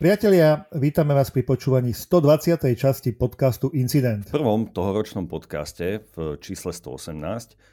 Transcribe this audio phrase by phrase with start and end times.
[0.00, 2.56] Priatelia, vítame vás pri počúvaní 120.
[2.72, 4.32] časti podcastu Incident.
[4.32, 7.20] V prvom tohoročnom podcaste v čísle 118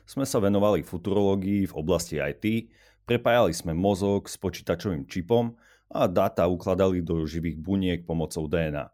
[0.03, 2.67] sme sa venovali futurológii v oblasti IT,
[3.07, 5.55] prepájali sme mozog s počítačovým čipom
[5.88, 8.91] a dáta ukladali do živých buniek pomocou DNA.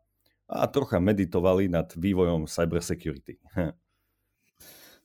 [0.54, 3.42] A trocha meditovali nad vývojom cybersecurity.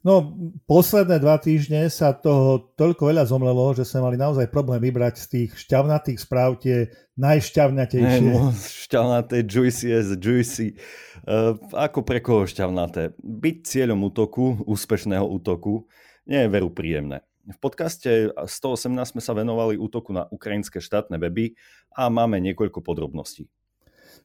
[0.08, 0.24] No,
[0.64, 5.26] posledné dva týždne sa toho toľko veľa zomlelo, že sme mali naozaj problém vybrať z
[5.28, 6.88] tých šťavnatých správ tie
[7.20, 8.24] najšťavnatejšie.
[8.24, 8.48] Hey, no,
[8.88, 10.80] šťavnaté, juicy as juicy.
[11.28, 13.20] Uh, ako pre koho šťavnaté?
[13.20, 15.84] Byť cieľom útoku, úspešného útoku,
[16.24, 17.20] nie je veru príjemné.
[17.44, 21.52] V podcaste 118 sme sa venovali útoku na ukrajinské štátne weby
[21.92, 23.44] a máme niekoľko podrobností.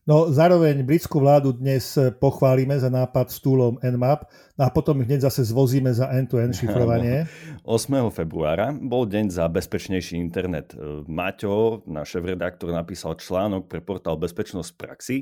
[0.03, 4.27] No zároveň britskú vládu dnes pochválime za nápad s túlom Nmap
[4.59, 7.23] a potom hneď zase zvozíme za end-to-end šifrovanie.
[7.63, 8.11] 8.
[8.11, 10.75] februára bol deň za bezpečnejší internet.
[11.07, 15.17] Maťo, náš redaktor, napísal článok pre portál Bezpečnosť v praxi.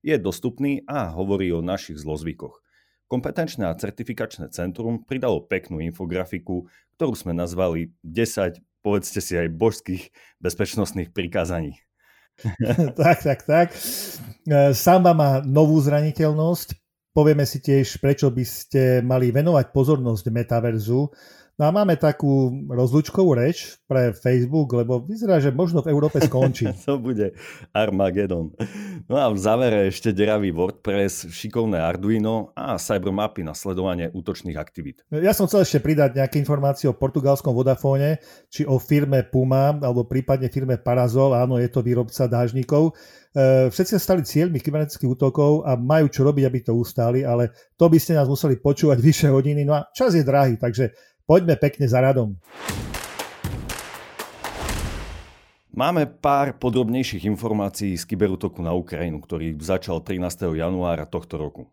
[0.00, 2.58] Je dostupný a hovorí o našich zlozvykoch.
[3.06, 6.64] Kompetenčné a certifikačné centrum pridalo peknú infografiku,
[6.96, 10.08] ktorú sme nazvali 10, povedzte si aj božských
[10.40, 11.76] bezpečnostných prikázaní.
[13.00, 13.68] tak, tak, tak.
[13.72, 16.74] E, Samba má novú zraniteľnosť.
[17.12, 21.12] Povieme si tiež, prečo by ste mali venovať pozornosť metaverzu
[21.62, 26.66] No a máme takú rozlučkovú reč pre Facebook, lebo vyzerá, že možno v Európe skončí.
[26.90, 27.38] to bude
[27.70, 28.50] Armageddon.
[29.06, 35.06] No a v závere ešte deravý WordPress, šikovné Arduino a cybermapy na sledovanie útočných aktivít.
[35.14, 38.18] Ja som chcel ešte pridať nejaké informácie o portugalskom Vodafone,
[38.50, 42.98] či o firme Puma, alebo prípadne firme Parazol, áno, je to výrobca dážnikov.
[43.38, 47.54] E, všetci sa stali cieľmi kybernetických útokov a majú čo robiť, aby to ustáli, ale
[47.78, 49.62] to by ste nás museli počúvať vyššie hodiny.
[49.62, 50.92] No a čas je drahý, takže
[51.32, 52.36] Poďme pekne za radom.
[55.72, 60.28] Máme pár podrobnejších informácií z kyberútoku na Ukrajinu, ktorý začal 13.
[60.52, 61.72] januára tohto roku.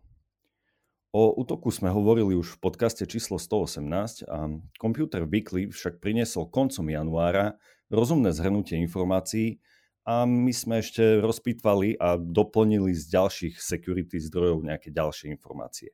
[1.12, 4.48] O útoku sme hovorili už v podcaste číslo 118 a
[4.80, 7.60] Computer Weekly však priniesol koncom januára
[7.92, 9.60] rozumné zhrnutie informácií
[10.08, 15.92] a my sme ešte rozpýtvali a doplnili z ďalších security zdrojov nejaké ďalšie informácie.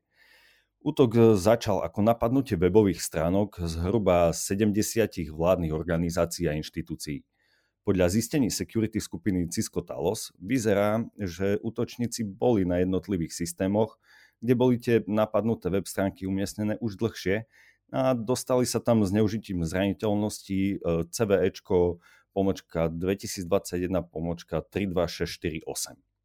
[0.87, 7.27] Útok e, začal ako napadnutie webových stránok zhruba 70 vládnych organizácií a inštitúcií.
[7.83, 13.99] Podľa zistení security skupiny Cisco Talos vyzerá, že útočníci boli na jednotlivých systémoch,
[14.39, 17.51] kde boli tie napadnuté web stránky umiestnené už dlhšie
[17.91, 20.75] a dostali sa tam s neužitím zraniteľnosti e,
[21.11, 21.99] CVEčko
[22.31, 26.16] pomočka 2021 pomočka 32648.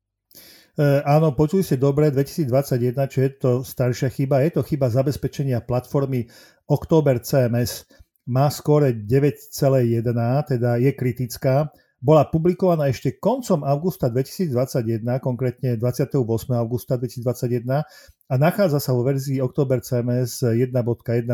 [0.72, 5.59] E, áno, počuli ste dobre, 2021, čo je to staršia chyba, je to chyba zabezpečenia
[5.68, 6.32] platformy
[6.72, 7.92] October CMS.
[8.32, 10.08] Má skore 9,1,
[10.48, 11.68] teda je kritická.
[12.02, 16.18] Bola publikovaná ešte koncom augusta 2021, konkrétne 28.
[16.58, 17.86] augusta 2021
[18.26, 21.30] a nachádza sa vo verzii October CMS 1.1.4.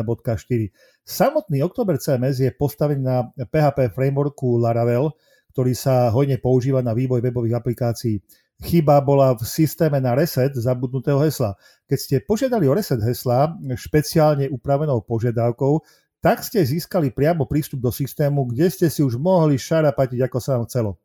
[1.08, 5.08] Samotný October CMS je postavený na PHP frameworku Laravel,
[5.56, 8.20] ktorý sa hojne používa na vývoj webových aplikácií
[8.58, 11.54] chyba bola v systéme na reset zabudnutého hesla.
[11.86, 15.80] Keď ste požiadali o reset hesla špeciálne upravenou požiadavkou,
[16.18, 20.58] tak ste získali priamo prístup do systému, kde ste si už mohli šarapatiť, ako sa
[20.58, 20.98] vám chcelo.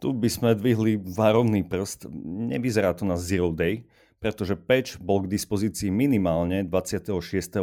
[0.00, 2.08] Tu by sme dvihli varovný prst.
[2.48, 3.84] Nevyzerá to na Zero Day,
[4.16, 7.60] pretože patch bol k dispozícii minimálne 26.8.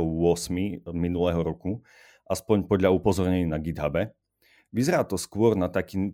[0.93, 1.81] minulého roku,
[2.29, 4.13] aspoň podľa upozornení na GitHube.
[4.69, 6.13] Vyzerá to skôr na taký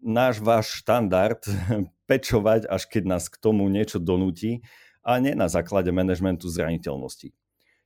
[0.00, 1.40] náš váš štandard
[2.10, 4.64] pečovať, až keď nás k tomu niečo donúti
[5.00, 7.32] a nie na základe manažmentu zraniteľnosti.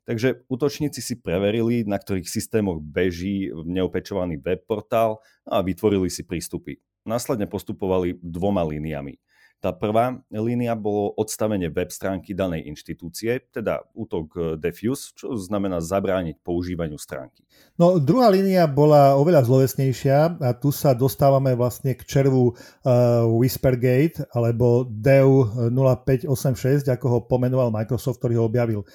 [0.04, 6.76] Takže útočníci si preverili, na ktorých systémoch beží neopečovaný web portál a vytvorili si prístupy.
[7.08, 9.16] Následne postupovali dvoma líniami.
[9.64, 15.80] Tá prvá línia bolo odstavenie web stránky danej inštitúcie, teda útok e, defuse, čo znamená
[15.80, 17.48] zabrániť používaniu stránky.
[17.80, 24.28] No druhá línia bola oveľa zlovesnejšia a tu sa dostávame vlastne k červu uh, Whispergate
[24.36, 28.86] alebo DEU 0586, ako ho pomenoval Microsoft, ktorý ho objavil.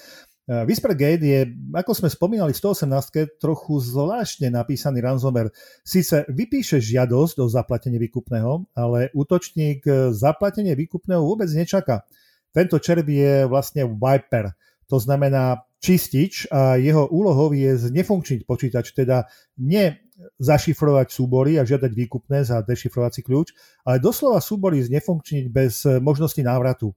[0.50, 5.54] Eh, Whispergate je, ako sme spomínali v 118, trochu zvláštne napísaný ransomware.
[5.86, 12.02] Sice vypíše žiadosť o zaplatenie výkupného, ale útočník eh, zaplatenie výkupného vôbec nečaká.
[12.50, 14.50] Tento červ je vlastne wiper,
[14.90, 19.94] to znamená čistič a jeho úlohou je znefunkčniť počítač, teda nie
[20.42, 23.54] zašifrovať súbory a žiadať výkupné za dešifrovací kľúč,
[23.86, 26.90] ale doslova súbory znefunkčniť bez eh, možnosti návratu.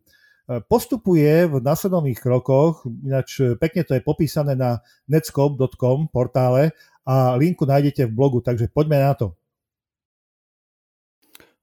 [0.44, 6.76] E, postupuje v následovných krokoch, ináč e, pekne to je popísané na netscope.com portále
[7.08, 9.28] a linku nájdete v blogu, takže poďme na to.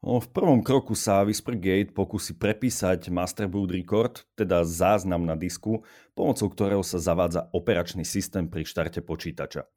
[0.01, 5.85] No, v prvom kroku sa Whispergate pokusí prepísať Master Boot Record, teda záznam na disku,
[6.17, 9.69] pomocou ktorého sa zavádza operačný systém pri štarte počítača.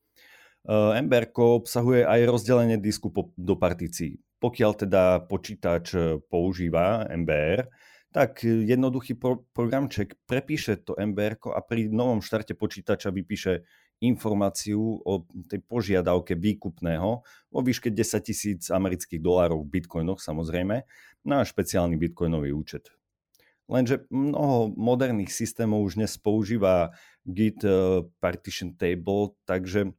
[1.03, 4.15] MBR obsahuje aj rozdelenie disku do partícií.
[4.39, 5.91] Pokiaľ teda počítač
[6.31, 7.67] používa MBR,
[8.13, 13.65] tak jednoduchý pro- programček prepíše to MBR a pri novom štarte počítača vypíše
[14.05, 20.85] informáciu o tej požiadavke výkupného vo výške 10 tisíc amerických dolárov v bitcoinoch samozrejme
[21.25, 22.93] na špeciálny bitcoinový účet.
[23.71, 26.91] Lenže mnoho moderných systémov už dnes používa
[27.23, 29.95] Git eh, Partition Table, takže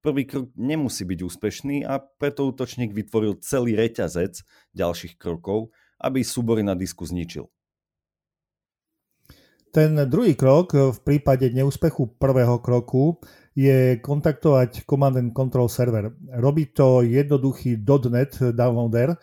[0.00, 4.40] prvý krok nemusí byť úspešný a preto útočník vytvoril celý reťazec
[4.72, 5.70] ďalších krokov,
[6.02, 7.46] aby súbory na disku zničil.
[9.72, 13.16] Ten druhý krok v prípade neúspechu prvého kroku
[13.56, 16.12] je kontaktovať Command and Control server.
[16.36, 17.80] Robí to jednoduchý
[18.12, 19.16] .NET downloader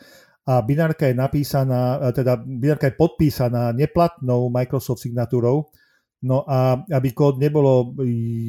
[0.49, 5.69] a binárka je napísaná, teda binárka je podpísaná neplatnou Microsoft signatúrou,
[6.19, 7.95] No a aby kód nebolo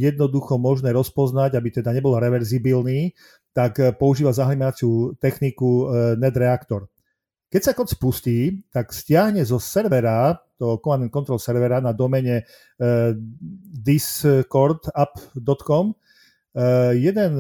[0.03, 3.15] jednoducho možné rozpoznať, aby teda nebol reverzibilný,
[3.55, 6.91] tak používa zahlimaciu techniku e, NetReactor.
[7.51, 12.47] Keď sa kód spustí, tak stiahne zo servera, toho command and control servera na domene
[12.79, 13.11] uh,
[13.75, 17.31] discordapp.com uh, jeden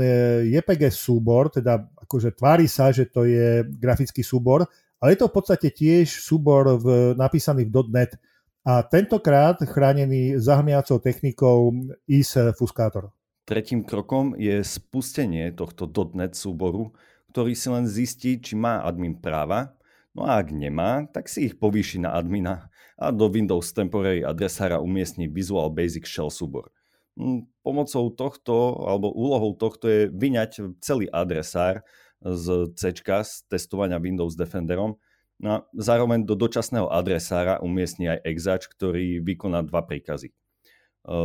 [0.50, 4.66] JPG súbor, teda akože tvári sa, že to je grafický súbor,
[4.98, 8.18] ale je to v podstate tiež súbor v, napísaný v .NET
[8.66, 11.70] a tentokrát chránený zahmiacou technikou
[12.10, 13.14] IS Fuscator.
[13.46, 15.86] Tretím krokom je spustenie tohto
[16.18, 16.90] .NET súboru,
[17.30, 19.78] ktorý si len zistí, či má admin práva
[20.10, 22.66] No a ak nemá, tak si ich povýši na admina
[22.98, 26.74] a do Windows Temporary adresára umiestni Visual Basic Shell súbor.
[27.14, 31.86] Hm, pomocou tohto, alebo úlohou tohto je vyňať celý adresár
[32.20, 35.00] z C z testovania Windows Defenderom
[35.40, 40.36] no a zároveň do dočasného adresára umiestni aj exač, ktorý vykoná dva príkazy.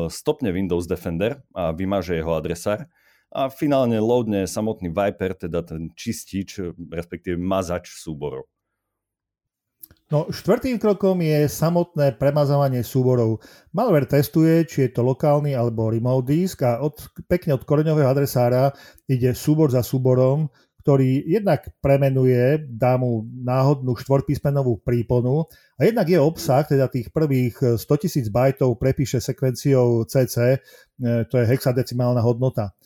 [0.08, 2.88] Stopne Windows Defender a vymaže jeho adresár
[3.36, 8.48] a finálne loadne samotný Viper, teda ten čistič, respektíve mazač súborov.
[10.06, 13.42] No, štvrtým krokom je samotné premazávanie súborov.
[13.74, 16.94] Malware testuje, či je to lokálny alebo remote disk a od,
[17.26, 18.70] pekne od koreňového adresára
[19.10, 20.46] ide súbor za súborom,
[20.86, 25.50] ktorý jednak premenuje, dá mu náhodnú štvorpísmenovú príponu
[25.82, 30.58] a jednak jeho obsah, teda tých prvých 100 000 bajtov prepíše sekvenciou CC, e,
[31.26, 32.78] to je hexadecimálna hodnota.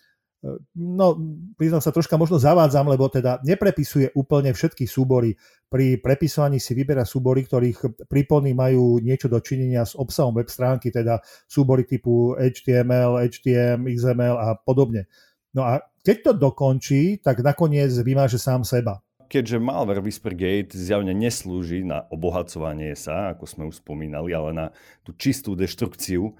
[0.79, 1.19] No,
[1.59, 5.35] priznám sa, troška možno zavádzam, lebo teda neprepisuje úplne všetky súbory.
[5.67, 11.19] Pri prepisovaní si vyberá súbory, ktorých prípony majú niečo dočinenia s obsahom web stránky, teda
[11.43, 15.11] súbory typu HTML, HTM, XML a podobne.
[15.51, 19.03] No a keď to dokončí, tak nakoniec vymáže sám seba.
[19.29, 24.65] Keďže malware Whispergate zjavne neslúži na obohacovanie sa, ako sme už spomínali, ale na
[25.05, 26.33] tú čistú deštrukciu,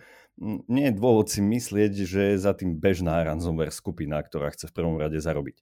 [0.65, 4.75] nie je dôvod si myslieť, že je za tým bežná ransomware skupina, ktorá chce v
[4.75, 5.61] prvom rade zarobiť.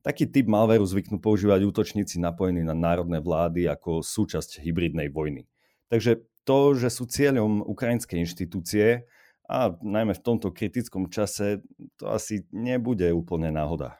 [0.00, 5.44] Taký typ malwareu zvyknú používať útočníci napojení na národné vlády ako súčasť hybridnej vojny.
[5.92, 9.04] Takže to, že sú cieľom ukrajinské inštitúcie
[9.50, 11.60] a najmä v tomto kritickom čase,
[11.98, 13.98] to asi nebude úplne náhoda.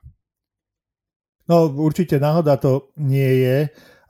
[1.50, 3.58] No určite náhoda to nie je.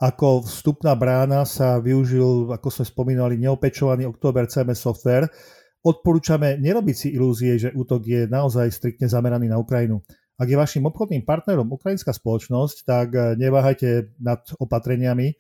[0.01, 5.29] Ako vstupná brána sa využil, ako sme spomínali, neopečovaný Oktober CMS software,
[5.81, 10.05] Odporúčame nerobiť si ilúzie, že útok je naozaj striktne zameraný na Ukrajinu.
[10.37, 15.33] Ak je vašim obchodným partnerom ukrajinská spoločnosť, tak eh, neváhajte nad opatreniami,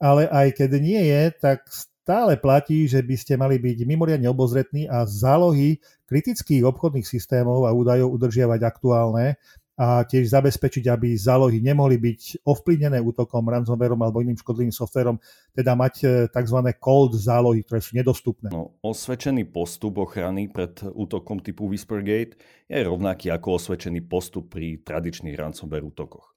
[0.00, 4.88] ale aj keď nie je, tak stále platí, že by ste mali byť mimoriadne obozretní
[4.88, 5.76] a zálohy
[6.08, 9.36] kritických obchodných systémov a údajov udržiavať aktuálne
[9.72, 15.16] a tiež zabezpečiť, aby zálohy nemohli byť ovplyvnené útokom, ransomwareom alebo iným škodlivým softverom,
[15.56, 16.58] teda mať e, tzv.
[16.76, 18.52] cold zálohy, ktoré sú nedostupné.
[18.52, 22.36] No, osvedčený postup ochrany pred útokom typu Whispergate
[22.68, 26.36] je rovnaký ako osvedčený postup pri tradičných ransomware útokoch.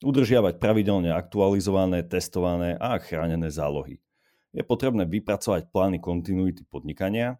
[0.00, 4.00] Udržiavať pravidelne aktualizované, testované a chránené zálohy.
[4.56, 7.36] Je potrebné vypracovať plány kontinuity podnikania,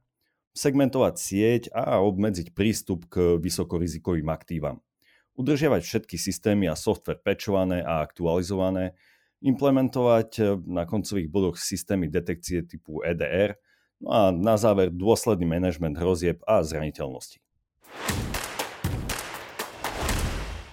[0.52, 4.84] segmentovať sieť a obmedziť prístup k vysokorizikovým aktívam
[5.40, 8.92] udržiavať všetky systémy a software pečované a aktualizované,
[9.40, 13.56] implementovať eh, na koncových bodoch systémy detekcie typu EDR,
[14.04, 17.40] no a na záver dôsledný manažment hrozieb a zraniteľnosti.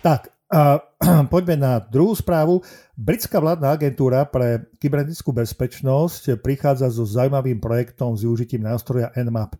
[0.03, 0.79] Tak, a
[1.33, 2.63] poďme na druhú správu.
[2.95, 9.59] Britská vládna agentúra pre kybernetickú bezpečnosť prichádza so zaujímavým projektom s využitím nástroja Nmap.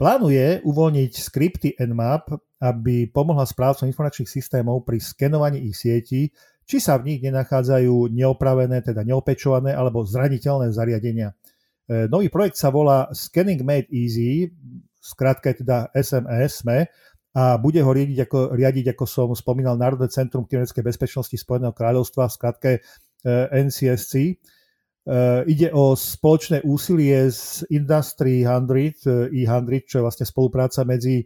[0.00, 2.32] Plánuje uvoľniť skripty Nmap,
[2.64, 6.32] aby pomohla správcom informačných systémov pri skenovaní ich sietí
[6.70, 11.34] či sa v nich nenachádzajú neopravené, teda neopečované alebo zraniteľné zariadenia.
[11.90, 14.54] Nový projekt sa volá Scanning Made Easy,
[15.02, 16.86] skrátka teda SMS, SME,
[17.34, 22.30] a bude ho riadiť ako, riadiť, ako som spomínal, Národné centrum kybernetickej bezpečnosti Spojeného kráľovstva,
[22.30, 22.70] v skratke
[23.50, 24.38] NCSC.
[25.46, 31.24] Ide o spoločné úsilie z Industry 100, E100, čo je vlastne spolupráca medzi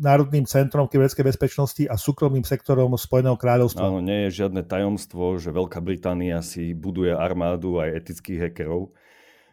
[0.00, 3.84] Národným centrom kybernetickej bezpečnosti a súkromným sektorom Spojeného kráľovstva.
[3.84, 8.96] Áno, nie je žiadne tajomstvo, že Veľká Británia si buduje armádu aj etických hackerov.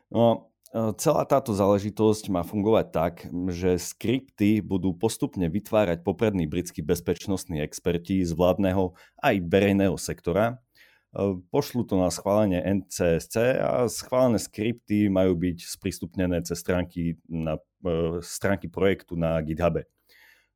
[0.07, 0.47] No,
[0.95, 3.13] celá táto záležitosť má fungovať tak,
[3.51, 10.63] že skripty budú postupne vytvárať poprední britskí bezpečnostní experti z vládneho aj verejného sektora.
[11.17, 17.57] E, pošlu to na schválenie NCSC a schválené skripty majú byť sprístupnené cez stránky, na,
[17.81, 19.89] e, stránky projektu na GitHube.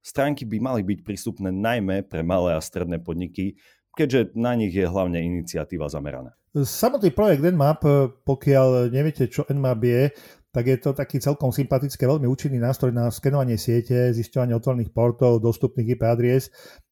[0.05, 3.57] Stránky by mali byť prístupné najmä pre malé a stredné podniky,
[3.97, 6.33] keďže na nich je hlavne iniciatíva zameraná.
[6.53, 7.81] Samotný projekt Nmap,
[8.25, 10.01] pokiaľ neviete, čo Nmap je,
[10.51, 15.39] tak je to taký celkom sympatický, veľmi účinný nástroj na skenovanie siete, zisťovanie otvorených portov,
[15.39, 16.51] dostupných IP adries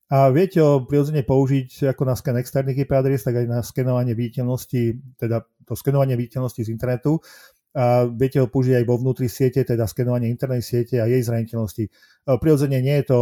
[0.09, 4.17] a viete ho prirodzene použiť ako na sken externých IP adries, tak aj na skenovanie
[4.17, 7.21] viditeľnosti, teda to skenovanie viditeľnosti z internetu
[7.77, 11.85] a viete ho použiť aj vo vnútri siete, teda skenovanie internej siete a jej zraniteľnosti.
[12.25, 13.19] Prirodzene nie je to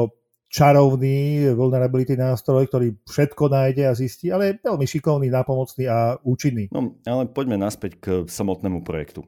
[0.47, 6.71] čarovný vulnerability nástroj, ktorý všetko nájde a zistí, ale je veľmi šikovný, nápomocný a účinný.
[6.71, 9.27] No, ale poďme naspäť k samotnému projektu.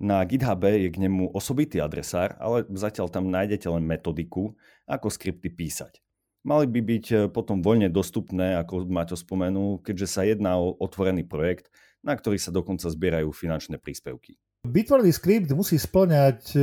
[0.00, 4.56] Na GitHub je k nemu osobitý adresár, ale zatiaľ tam nájdete len metodiku,
[4.88, 6.00] ako skripty písať.
[6.46, 11.26] Mali by byť e, potom voľne dostupné, ako Maťo spomenul, keďže sa jedná o otvorený
[11.26, 11.74] projekt,
[12.06, 14.38] na ktorý sa dokonca zbierajú finančné príspevky.
[14.62, 16.58] Vytvorený skript musí splňať e,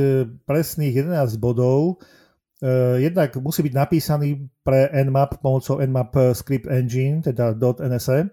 [0.48, 2.00] presných 11 bodov,
[2.64, 8.32] Eh, jednak musí byť napísaný pre Nmap pomocou Nmap Script Engine, teda .nse.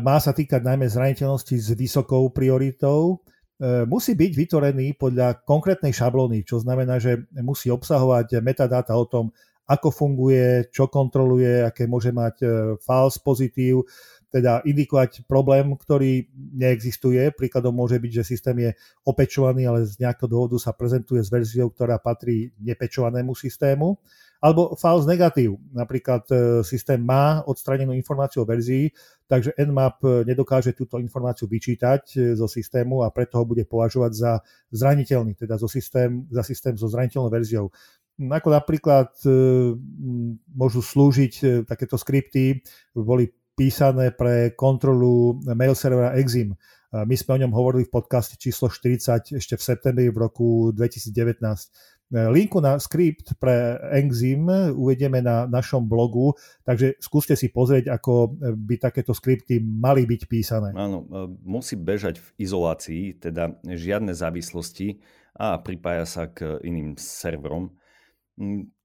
[0.00, 3.20] Má sa týkať najmä zraniteľnosti s vysokou prioritou.
[3.84, 9.28] Musí byť vytvorený podľa konkrétnej šablóny, čo znamená, že musí obsahovať metadáta o tom,
[9.68, 12.40] ako funguje, čo kontroluje, aké môže mať
[12.80, 13.84] false pozitív,
[14.28, 17.32] teda indikovať problém, ktorý neexistuje.
[17.32, 18.70] Príkladom môže byť, že systém je
[19.08, 23.96] opečovaný, ale z nejakého dôvodu sa prezentuje s verziou, ktorá patrí nepečovanému systému.
[24.38, 25.58] Alebo false negatív.
[25.74, 28.86] Napríklad e, systém má odstranenú informáciu o verzii,
[29.26, 34.32] takže Nmap nedokáže túto informáciu vyčítať e, zo systému a preto ho bude považovať za
[34.70, 37.66] zraniteľný, teda zo systém, za systém so zraniteľnou verziou.
[38.18, 39.30] Ako napríklad e,
[40.50, 42.58] môžu slúžiť takéto skripty,
[42.92, 46.54] boli písané pre kontrolu mail servera Exim.
[46.88, 51.12] My sme o ňom hovorili v podcaste číslo 40 ešte v septembri v roku 2019.
[52.08, 56.32] Linku na skript pre Exim uvedieme na našom blogu,
[56.64, 60.72] takže skúste si pozrieť, ako by takéto skripty mali byť písané.
[60.72, 61.04] Áno,
[61.44, 65.04] musí bežať v izolácii, teda žiadne závislosti
[65.36, 67.76] a pripája sa k iným serverom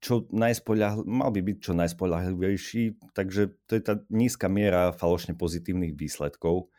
[0.02, 5.94] čo najspoľahl- mal by byť čo najspoľahlivejší, takže to je tá nízka miera falošne pozitívnych
[5.94, 6.74] výsledkov,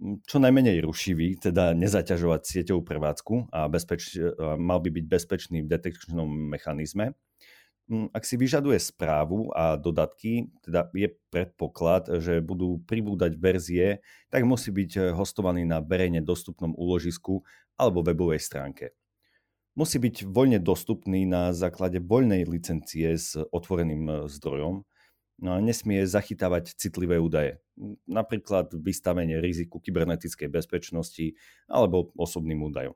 [0.00, 4.18] čo najmenej rušivý, teda nezaťažovať sieťovú prevádzku a bezpeč-
[4.58, 7.14] mal by byť bezpečný v detekčnom mechanizme.
[8.14, 13.98] Ak si vyžaduje správu a dodatky, teda je predpoklad, že budú pribúdať verzie,
[14.30, 17.42] tak musí byť hostovaný na verejne dostupnom úložisku
[17.74, 18.94] alebo webovej stránke
[19.78, 24.82] musí byť voľne dostupný na základe voľnej licencie s otvoreným e, zdrojom
[25.40, 27.58] no a nesmie zachytávať citlivé údaje,
[28.04, 31.32] napríklad vystavenie riziku kybernetickej bezpečnosti
[31.64, 32.92] alebo osobným údajom.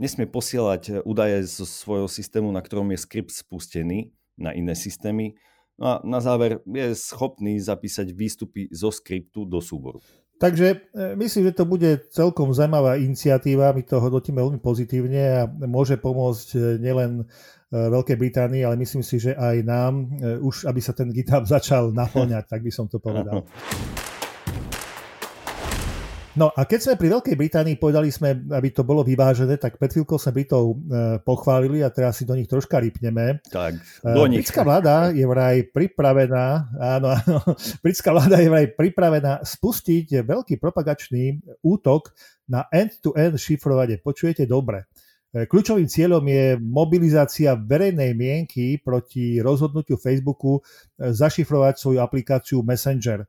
[0.00, 5.36] Nesmie posielať e, údaje zo svojho systému, na ktorom je skript spustený, na iné systémy.
[5.76, 10.00] No a na záver je schopný zapísať výstupy zo skriptu do súboru.
[10.40, 10.76] Takže e,
[11.20, 16.48] myslím, že to bude celkom zaujímavá iniciatíva, my to hodnotíme veľmi pozitívne a môže pomôcť
[16.56, 17.24] e, nielen e,
[17.76, 20.08] Veľkej Británii, ale myslím si, že aj nám,
[20.40, 23.44] už aby sa ten GitHub začal naplňať, tak by som to povedal.
[26.38, 29.90] No a keď sme pri Veľkej Británii povedali sme, aby to bolo vyvážené, tak pred
[29.90, 30.74] chvíľkou sme Britov e,
[31.26, 33.42] pochválili a teraz si do nich troška rypneme.
[33.50, 34.46] Tak, e, do nich.
[34.46, 37.38] Britská vláda je vraj pripravená, áno, áno,
[37.82, 42.14] britská vláda je vraj pripravená spustiť veľký propagačný útok
[42.46, 43.98] na end-to-end šifrovanie.
[43.98, 44.86] Počujete dobre.
[45.34, 50.62] E, kľúčovým cieľom je mobilizácia verejnej mienky proti rozhodnutiu Facebooku
[50.94, 53.26] zašifrovať svoju aplikáciu Messenger.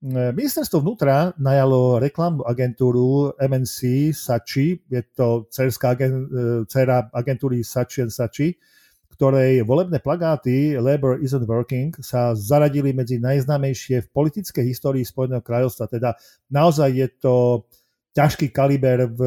[0.00, 8.56] E, ministerstvo vnútra najalo reklamnú agentúru MNC Sachi, je to dcera agentúry Sachi Sachi,
[9.12, 15.92] ktorej volebné plagáty Labour isn't working sa zaradili medzi najznámejšie v politickej histórii Spojeného kráľovstva.
[15.92, 16.16] Teda
[16.48, 17.68] naozaj je to
[18.16, 19.20] ťažký kaliber v,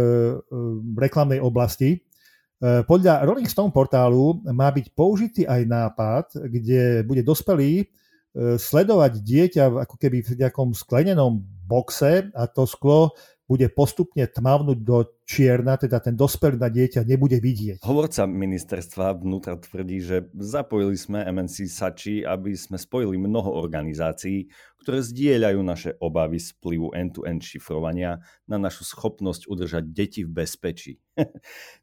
[0.89, 2.01] v reklamnej oblasti.
[2.01, 8.02] E, podľa Rolling Stone portálu má byť použitý aj nápad, kde bude dospelý e,
[8.34, 13.13] sledovať dieťa ako keby v nejakom sklenenom boxe a to sklo
[13.53, 17.86] bude postupne tmavnúť do čierna, teda ten dospelý na dieťa nebude vidieť.
[17.86, 24.50] Hovorca ministerstva vnútra tvrdí, že zapojili sme MNC Sači, aby sme spojili mnoho organizácií,
[24.81, 30.98] ktoré zdieľajú naše obavy z vplyvu end-to-end šifrovania na našu schopnosť udržať deti v bezpečí.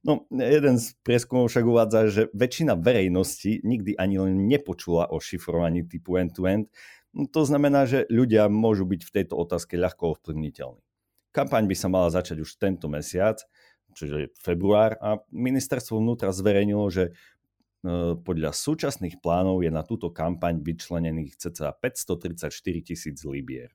[0.06, 5.86] no, jeden z prieskumov však uvádza, že väčšina verejnosti nikdy ani len nepočula o šifrovaní
[5.86, 6.66] typu end-to-end,
[7.10, 10.89] to znamená, že ľudia môžu byť v tejto otázke ľahko ovplyvniteľní.
[11.30, 13.38] Kampaň by sa mala začať už tento mesiac,
[13.94, 17.12] čiže február, a ministerstvo vnútra zverejnilo, že e,
[18.18, 22.50] podľa súčasných plánov je na túto kampaň vyčlenených cca 534
[22.82, 23.70] tisíc libier.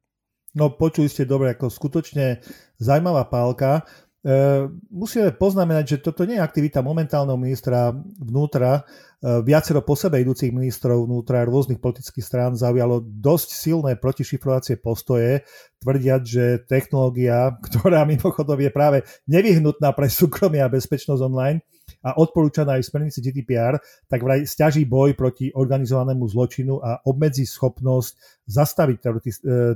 [0.55, 2.39] No počuli ste dobre, ako skutočne
[2.79, 3.83] zaujímavá pálka.
[4.25, 8.81] E, musíme poznamenať, že toto nie je aktivita momentálneho ministra vnútra.
[9.21, 15.45] E, viacero po sebe idúcich ministrov vnútra rôznych politických strán zaujalo dosť silné protišifrovacie postoje,
[15.77, 21.61] tvrdiať, že technológia, ktorá mimochodom je práve nevyhnutná pre súkromie a bezpečnosť online
[22.01, 23.77] a odporúčaná aj v smernici GDPR,
[24.09, 29.09] tak vraj stiaží boj proti organizovanému zločinu a obmedzí schopnosť zastaviť e,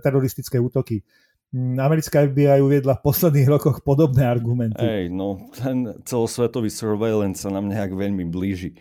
[0.01, 1.05] teroristické útoky.
[1.49, 4.85] Mm, americká FBI uviedla v posledných rokoch podobné argumenty.
[4.85, 8.77] Hej, no ten celosvetový surveillance sa nám nejak veľmi blíži.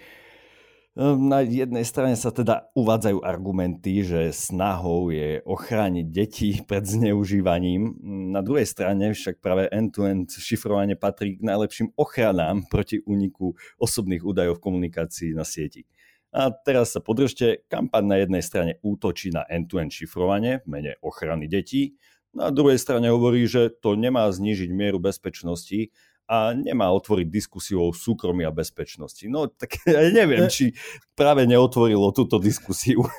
[0.92, 7.96] Ehm, na jednej strane sa teda uvádzajú argumenty, že snahou je ochrániť deti pred zneužívaním.
[8.36, 14.60] Na druhej strane však práve end-to-end šifrovanie patrí k najlepším ochranám proti úniku osobných údajov
[14.60, 15.88] v komunikácii na sieti.
[16.36, 21.48] A teraz sa podržte, kampaň na jednej strane útočí na end-to-end šifrovanie v mene ochrany
[21.48, 21.96] detí,
[22.38, 25.90] na druhej strane hovorí, že to nemá znížiť mieru bezpečnosti
[26.28, 29.24] a nemá otvoriť diskusiu o súkromí a bezpečnosti.
[29.26, 30.76] No tak ja neviem, či
[31.16, 33.02] práve neotvorilo túto diskusiu.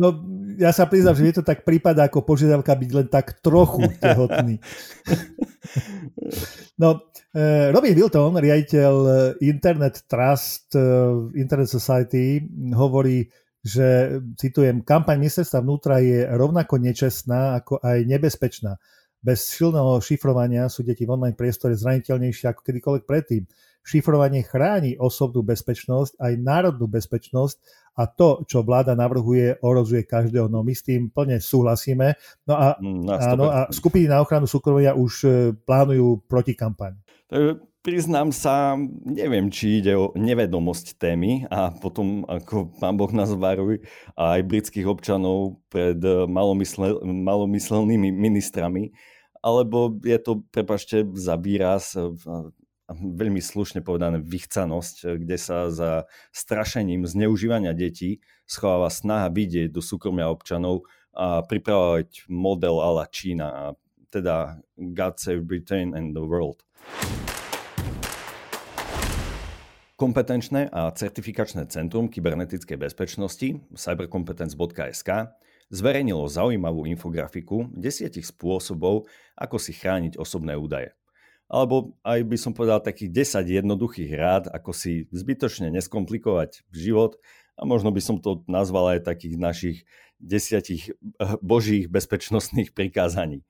[0.00, 0.16] No
[0.56, 4.56] ja sa priznám, že mi to tak prípada ako požiadavka byť len tak trochu tehotný.
[6.80, 7.04] No,
[7.36, 8.92] eh, Robin Wilton, riaditeľ
[9.44, 10.80] Internet Trust, eh,
[11.36, 12.40] Internet Society,
[12.72, 13.28] hovorí,
[13.60, 18.80] že, citujem, kampaň ministerstva vnútra je rovnako nečestná ako aj nebezpečná.
[19.20, 23.44] Bez silného šifrovania sú deti v online priestore zraniteľnejšie ako kedykoľvek predtým.
[23.84, 27.56] Šifrovanie chráni osobnú bezpečnosť, aj národnú bezpečnosť
[28.00, 30.48] a to, čo vláda navrhuje, orozuje každého.
[30.48, 32.16] No my s tým plne súhlasíme.
[32.48, 36.96] No a, mm, áno, a skupiny na ochranu súkromia už e, plánujú protikampaň.
[37.28, 43.32] Takže priznám sa, neviem, či ide o nevedomosť témy a potom, ako pán Boh nás
[43.32, 43.80] varuj,
[44.16, 48.92] aj britských občanov pred eh, malomysle, malomyselnými ministrami,
[49.40, 52.12] alebo je to, prepašte, za výraz eh,
[52.90, 58.18] veľmi slušne povedané vychcanosť, kde sa za strašením zneužívania detí
[58.50, 63.78] schováva snaha vidieť do súkromia občanov a pripravovať model ala Čína,
[64.10, 66.66] teda God save Britain and the world.
[70.00, 75.28] Kompetenčné a certifikačné centrum kybernetickej bezpečnosti cybercompetence.sk
[75.68, 79.04] zverejnilo zaujímavú infografiku desiatich spôsobov,
[79.36, 80.96] ako si chrániť osobné údaje.
[81.52, 83.12] Alebo aj by som povedal takých
[83.44, 87.20] 10 jednoduchých rád, ako si zbytočne neskomplikovať život
[87.60, 89.76] a možno by som to nazval aj takých našich
[90.16, 93.44] desiatich eh, božích bezpečnostných prikázaní.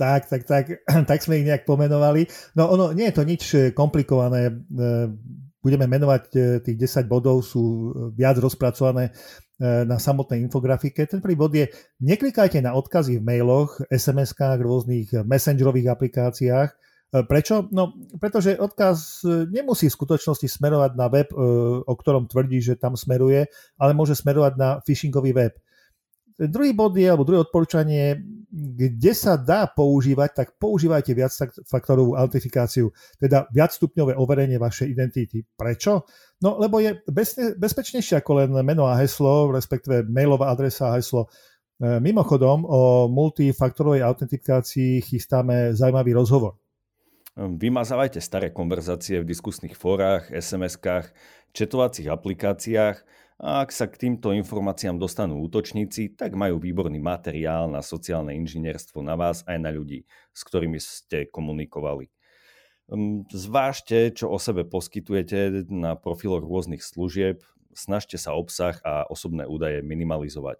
[0.00, 0.80] Tak, tak, tak,
[1.12, 2.24] tak sme ich nejak pomenovali.
[2.56, 3.42] No ono, nie je to nič
[3.76, 5.12] komplikované eh,
[5.64, 9.12] budeme menovať e, tých 10 bodov, sú e, viac rozpracované e,
[9.88, 11.08] na samotnej infografike.
[11.08, 11.72] Ten prvý bod je,
[12.04, 16.70] neklikajte na odkazy v mailoch, SMS-kách, rôznych messengerových aplikáciách.
[17.14, 17.70] Prečo?
[17.70, 21.30] No, pretože odkaz nemusí v skutočnosti smerovať na web,
[21.86, 23.46] o ktorom tvrdí, že tam smeruje,
[23.78, 25.54] ale môže smerovať na phishingový web.
[26.34, 28.18] Druhý bod je, alebo druhé odporúčanie,
[28.50, 31.30] kde sa dá používať, tak používajte viac
[31.66, 32.90] faktorovú autentifikáciu,
[33.22, 35.46] teda viacstupňové overenie vašej identity.
[35.54, 36.02] Prečo?
[36.42, 36.98] No, lebo je
[37.54, 41.30] bezpečnejšie ako len meno a heslo, respektíve mailová adresa a heslo.
[41.78, 46.58] E, mimochodom, o multifaktorovej autentifikácii chystáme zaujímavý rozhovor.
[47.34, 51.10] Vymazávajte staré konverzácie v diskusných fórach, SMS-kách,
[51.50, 53.02] četovacích aplikáciách,
[53.44, 59.04] a ak sa k týmto informáciám dostanú útočníci, tak majú výborný materiál na sociálne inžinierstvo
[59.04, 62.08] na vás aj na ľudí, s ktorými ste komunikovali.
[62.88, 67.44] Hm, zvážte, čo o sebe poskytujete na profiloch rôznych služieb,
[67.76, 70.56] snažte sa obsah a osobné údaje minimalizovať.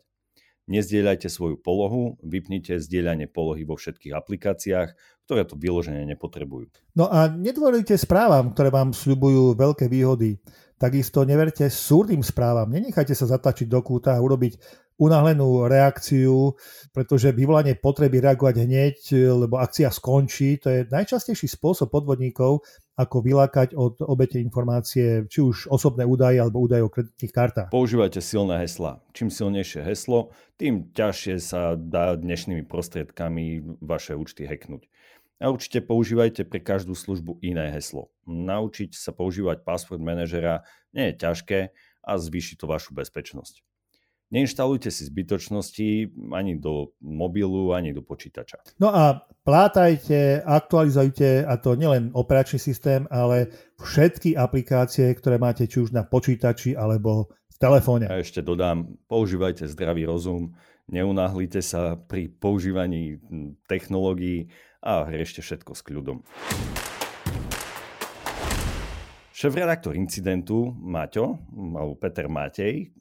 [0.64, 4.96] Nezdieľajte svoju polohu, vypnite zdieľanie polohy vo všetkých aplikáciách,
[5.28, 6.72] ktoré to vyloženie nepotrebujú.
[6.96, 10.40] No a nedôverujte správam, ktoré vám sľubujú veľké výhody.
[10.84, 12.68] Takisto neverte súrnym správam.
[12.68, 14.60] Nenechajte sa zatlačiť do kúta a urobiť
[15.00, 16.60] unáhlenú reakciu,
[16.92, 18.96] pretože vyvolanie potreby reagovať hneď,
[19.32, 22.60] lebo akcia skončí, to je najčastejší spôsob podvodníkov,
[23.00, 27.68] ako vylákať od obete informácie, či už osobné údaje alebo údaje o kreditných kartách.
[27.72, 29.00] Používajte silné hesla.
[29.16, 34.84] Čím silnejšie heslo, tým ťažšie sa dá dnešnými prostriedkami vaše účty hacknúť.
[35.44, 38.08] A určite používajte pre každú službu iné heslo.
[38.24, 40.64] Naučiť sa používať password manažera
[40.96, 41.58] nie je ťažké
[42.00, 43.60] a zvýši to vašu bezpečnosť.
[44.32, 48.64] Neinštalujte si zbytočnosti ani do mobilu, ani do počítača.
[48.80, 53.52] No a plátajte, aktualizujte, a to nielen operačný systém, ale
[53.84, 58.08] všetky aplikácie, ktoré máte či už na počítači alebo v telefóne.
[58.08, 60.56] A ešte dodám, používajte zdravý rozum,
[60.88, 63.20] neunáhlite sa pri používaní
[63.68, 64.48] technológií
[64.84, 66.20] a riešte všetko s kľudom.
[69.34, 72.92] Šéf-redaktor incidentu Maťo, alebo Peter Matej,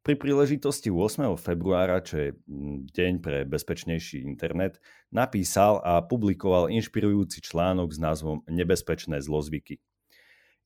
[0.00, 1.28] pri príležitosti 8.
[1.36, 4.80] februára, čo je mm, deň pre bezpečnejší internet,
[5.12, 9.76] napísal a publikoval inšpirujúci článok s názvom Nebezpečné zlozvyky.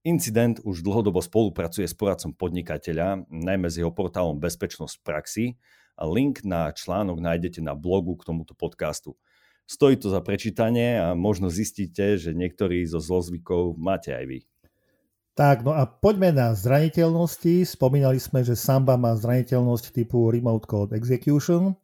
[0.06, 5.46] Incident už dlhodobo spolupracuje s poradcom podnikateľa, najmä s jeho portálom Bezpečnosť v praxi
[5.98, 9.18] a link na článok nájdete na blogu k tomuto podcastu.
[9.64, 14.38] Stojí to za prečítanie a možno zistíte, že niektorý zo zlozvykov máte aj vy.
[15.34, 17.66] Tak, no a poďme na zraniteľnosti.
[17.66, 21.74] Spomínali sme, že Samba má zraniteľnosť typu Remote Code Execution.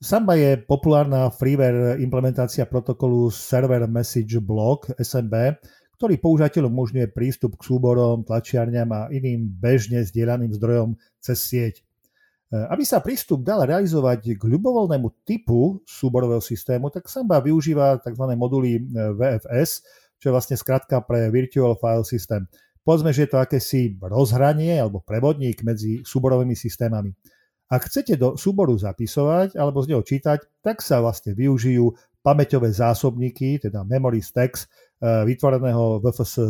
[0.00, 5.60] Samba je populárna freeware implementácia protokolu Server Message Block SMB,
[6.00, 11.84] ktorý používateľom umožňuje prístup k súborom, tlačiarňam a iným bežne zdieľaným zdrojom cez sieť.
[12.50, 18.26] Aby sa prístup dal realizovať k ľubovoľnému typu súborového systému, tak Samba využíva tzv.
[18.34, 19.86] moduly VFS,
[20.18, 22.50] čo je vlastne skratka pre Virtual File System.
[22.82, 27.14] Povedzme, že je to akési rozhranie alebo prevodník medzi súborovými systémami.
[27.70, 33.62] Ak chcete do súboru zapisovať alebo z neho čítať, tak sa vlastne využijú pamäťové zásobníky,
[33.62, 36.44] teda memory stacks, eh, vytvoreného VFS, eh,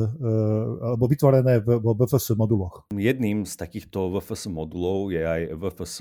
[0.82, 2.90] alebo vytvorené vo VFS moduloch.
[2.90, 5.94] Jedným z takýchto VFS modulov je aj VFS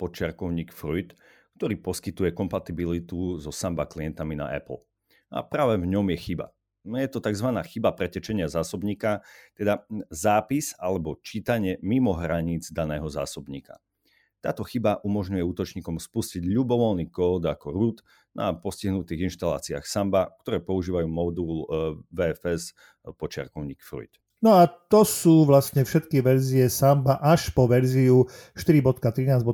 [0.00, 1.12] počiarkovník Fruit,
[1.60, 4.80] ktorý poskytuje kompatibilitu so Samba klientami na Apple.
[5.28, 6.56] A práve v ňom je chyba.
[6.80, 7.52] Je to tzv.
[7.68, 9.20] chyba pretečenia zásobníka,
[9.52, 13.76] teda zápis alebo čítanie mimo hraníc daného zásobníka.
[14.40, 17.98] Táto chyba umožňuje útočníkom spustiť ľubovoľný kód ako root
[18.34, 24.10] na postihnutých inštaláciách Samba, ktoré používajú modul e, VFS e, počiarkovník Fruit.
[24.40, 28.24] No a to sú vlastne všetky verzie Samba až po verziu
[28.56, 29.44] 4.13.17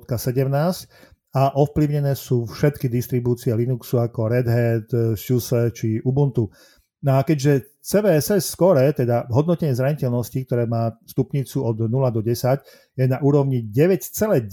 [1.34, 6.48] a ovplyvnené sú všetky distribúcie Linuxu ako Red Hat, SUSE či Ubuntu.
[7.02, 12.62] No a keďže CVSS score, teda hodnotenie zraniteľnosti, ktoré má stupnicu od 0 do 10,
[12.96, 14.48] je na úrovni 9,9,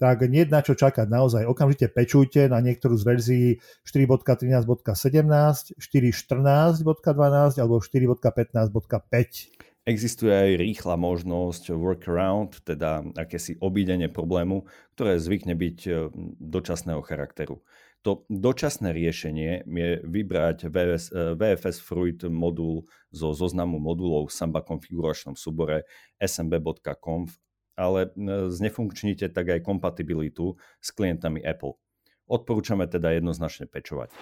[0.00, 1.04] tak nie na čo čakať.
[1.12, 3.48] Naozaj okamžite pečujte na niektorú z verzií
[3.84, 9.60] 4.13.17, 4.14.12 alebo 4.15.5.
[9.84, 15.92] Existuje aj rýchla možnosť workaround, teda akési obídenie problému, ktoré zvykne byť e,
[16.36, 17.64] dočasného charakteru.
[18.00, 21.04] To dočasné riešenie je vybrať VFS,
[21.36, 25.84] VFS Fruit modul zo zoznamu modulov v Samba konfiguračnom súbore
[26.16, 27.36] smb.conf,
[27.80, 28.12] ale
[28.52, 31.80] znefunkčnite tak aj kompatibilitu s klientami Apple.
[32.28, 34.12] Odporúčame teda jednoznačne pečovať.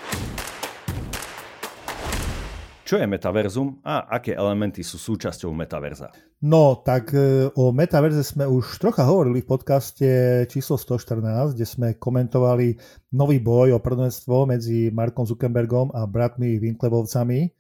[2.89, 6.09] Čo je metaverzum a aké elementy sú súčasťou metaverza?
[6.41, 10.09] No, tak e, o metaverze sme už trocha hovorili v podcaste
[10.49, 12.81] číslo 114, kde sme komentovali
[13.13, 17.53] nový boj o prvenstvo medzi Markom Zuckerbergom a bratmi Winklevovcami.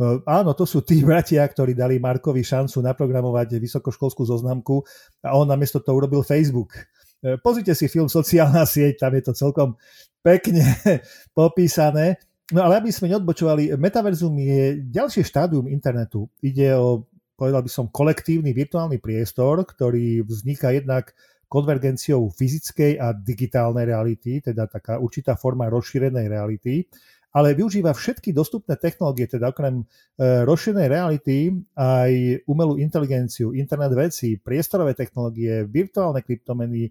[0.00, 4.80] E, áno, to sú tí bratia, ktorí dali Markovi šancu naprogramovať vysokoškolskú zoznamku
[5.20, 6.72] a on namiesto toho urobil Facebook.
[7.20, 9.76] E, pozrite si film Sociálna sieť, tam je to celkom
[10.24, 10.64] pekne
[11.36, 12.16] popísané.
[12.50, 16.26] No ale aby sme neodbočovali, metaverzum je ďalšie štádium internetu.
[16.42, 17.06] Ide o,
[17.38, 21.14] povedal by som, kolektívny virtuálny priestor, ktorý vzniká jednak
[21.50, 26.86] konvergenciou fyzickej a digitálnej reality, teda taká určitá forma rozšírenej reality,
[27.30, 29.84] ale využíva všetky dostupné technológie, teda okrem e,
[30.42, 36.90] rozšírenej reality aj umelú inteligenciu, internet vecí, priestorové technológie, virtuálne kryptomeny,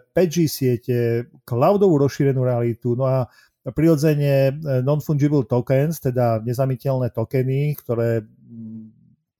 [0.00, 0.98] 5G siete,
[1.44, 3.28] cloudovú rozšírenú realitu, no a
[3.66, 8.22] prirodzene non-fungible tokens, teda nezamiteľné tokeny, ktoré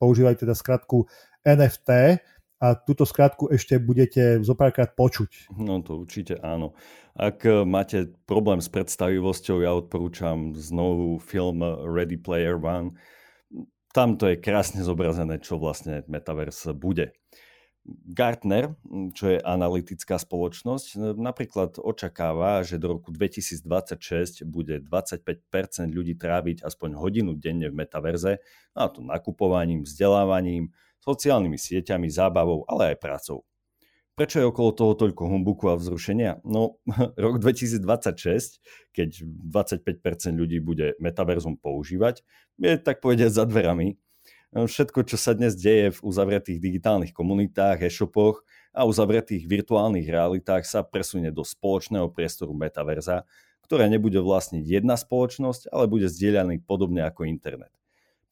[0.02, 1.06] používajú teda skratku
[1.46, 2.18] NFT,
[2.56, 5.52] a túto skratku ešte budete zopárkrát počuť.
[5.60, 6.72] No to určite áno.
[7.16, 12.96] Ak máte problém s predstavivosťou, ja odporúčam znovu film Ready Player One.
[13.96, 17.16] Tam to je krásne zobrazené, čo vlastne Metaverse bude.
[17.86, 18.74] Gartner,
[19.14, 25.22] čo je analytická spoločnosť, napríklad očakáva, že do roku 2026 bude 25%
[25.94, 28.42] ľudí tráviť aspoň hodinu denne v metaverze,
[28.74, 30.74] a to nakupovaním, vzdelávaním,
[31.06, 33.46] sociálnymi sieťami, zábavou, ale aj prácou.
[34.16, 36.40] Prečo je okolo toho toľko humbuku a vzrušenia?
[36.42, 36.80] No,
[37.20, 38.58] rok 2026,
[38.96, 39.86] keď 25%
[40.32, 42.24] ľudí bude metaverzum používať,
[42.56, 44.00] je tak povedať za dverami.
[44.56, 48.40] Všetko, čo sa dnes deje v uzavretých digitálnych komunitách, e-shopoch
[48.72, 53.28] a uzavretých virtuálnych realitách sa presunie do spoločného priestoru metaverza,
[53.68, 57.68] ktoré nebude vlastniť jedna spoločnosť, ale bude zdieľaný podobne ako internet.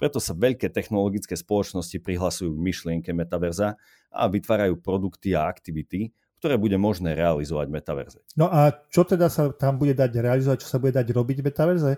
[0.04, 3.80] Preto sa veľké technologické spoločnosti prihlasujú k myšlienke metaverza
[4.12, 8.20] a vytvárajú produkty a aktivity, ktoré bude možné realizovať v metaverze.
[8.36, 11.46] No a čo teda sa tam bude dať realizovať, čo sa bude dať robiť v
[11.48, 11.92] metaverze?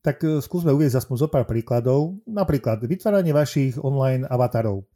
[0.00, 2.24] Tak e, skúsme uvieť aspoň zo pár príkladov.
[2.24, 4.88] Napríklad vytváranie vašich online avatarov,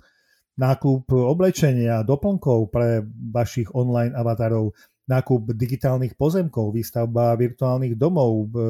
[0.57, 4.73] nákup oblečenia, doplnkov pre vašich online avatarov,
[5.05, 8.65] nákup digitálnych pozemkov, výstavba virtuálnych domov, e,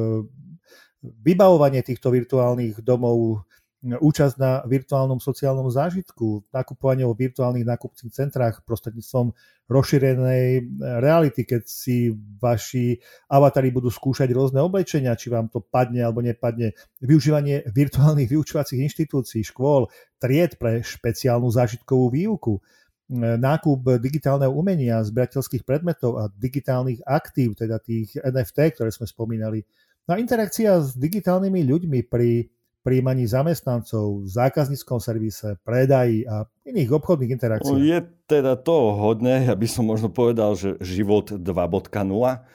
[0.99, 3.47] vybavovanie týchto virtuálnych domov
[3.85, 9.29] účasť na virtuálnom sociálnom zážitku, nakupovanie vo virtuálnych nákupných centrách prostredníctvom
[9.69, 10.63] rozšírenej eh,
[10.97, 12.09] reality, keď si
[12.41, 12.97] vaši
[13.29, 16.73] avatári budú skúšať rôzne oblečenia, či vám to padne alebo nepadne,
[17.05, 19.85] využívanie virtuálnych vyučovacích inštitúcií, škôl,
[20.17, 27.77] tried pre špeciálnu zážitkovú výuku, eh, nákup digitálneho umenia, zberateľských predmetov a digitálnych aktív, teda
[27.77, 29.61] tých NFT, ktoré sme spomínali.
[30.05, 32.49] No a interakcia s digitálnymi ľuďmi pri
[32.85, 37.81] príjmaní zamestnancov, v zákazníckom servise, predaji a iných obchodných interakciách.
[37.81, 41.41] Je teda to hodné, ja by som možno povedal, že život 2.0.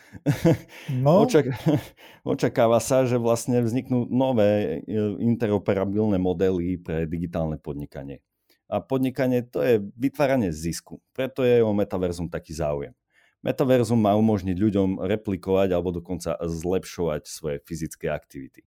[0.91, 1.27] No.
[1.27, 1.51] Očak-
[2.27, 8.23] očakáva sa, že vlastne vzniknú nové e, interoperabilné modely pre digitálne podnikanie.
[8.71, 11.03] A podnikanie to je vytváranie zisku.
[11.11, 12.95] Preto je o metaverzum taký záujem.
[13.43, 18.67] Metaverzum má umožniť ľuďom replikovať alebo dokonca zlepšovať svoje fyzické aktivity.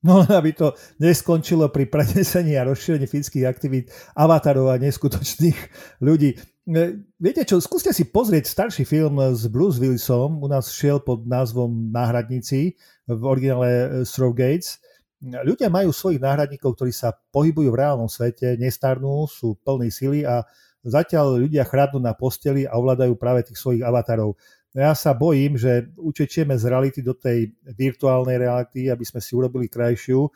[0.00, 5.58] No aby to neskončilo pri prenesení a rozšírení fyzických aktivít avatarov a neskutočných
[6.00, 6.40] ľudí.
[6.64, 11.28] E, viete čo, skúste si pozrieť starší film s Bruce Willisom, u nás šiel pod
[11.28, 12.80] názvom Náhradníci
[13.12, 14.80] v originále Throw Gates.
[15.20, 20.48] Ľudia majú svojich náhradníkov, ktorí sa pohybujú v reálnom svete, nestarnú, sú plní sily a
[20.80, 24.40] zatiaľ ľudia chradnú na posteli a ovládajú práve tých svojich avatarov.
[24.70, 29.66] Ja sa bojím, že utečieme z reality do tej virtuálnej reality, aby sme si urobili
[29.66, 30.30] krajšiu,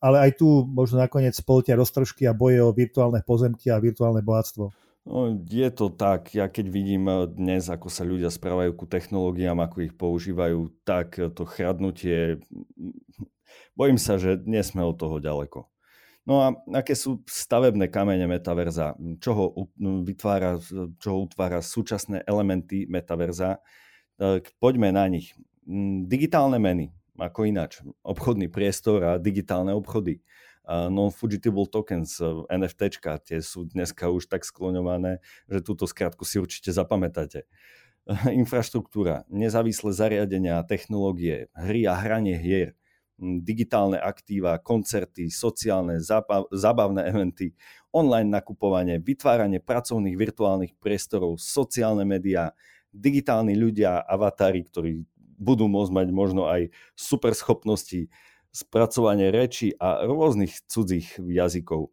[0.00, 4.72] ale aj tu možno nakoniec spoltia roztržky a boje o virtuálne pozemky a virtuálne bohatstvo.
[5.04, 6.32] No, je to tak.
[6.32, 11.44] Ja keď vidím dnes, ako sa ľudia správajú ku technológiám, ako ich používajú, tak to
[11.44, 12.40] chradnutie,
[13.76, 15.68] bojím sa, že nie sme od toho ďaleko.
[16.24, 18.96] No a aké sú stavebné kamene metaverza?
[19.20, 19.44] Čo ho
[20.08, 20.56] vytvára,
[20.96, 23.60] čo ho utvára súčasné elementy metaverza?
[24.16, 25.36] Tak poďme na nich.
[25.68, 27.84] Mm, digitálne meny, ako ináč.
[28.00, 30.24] Obchodný priestor a digitálne obchody.
[30.64, 32.16] Non-fungible tokens,
[32.48, 37.44] NFT, tie sú dneska už tak skloňované, že túto skratku si určite zapamätáte.
[38.40, 42.72] Infraštruktúra, nezávislé zariadenia, technológie, hry a hranie hier–
[43.20, 46.02] digitálne aktíva, koncerty, sociálne,
[46.50, 47.54] zábavné eventy,
[47.94, 52.50] online nakupovanie, vytváranie pracovných virtuálnych priestorov, sociálne médiá,
[52.90, 55.06] digitálni ľudia, avatári, ktorí
[55.38, 58.10] budú môcť mať možno aj super schopnosti,
[58.54, 61.90] spracovanie reči a rôznych cudzích jazykov.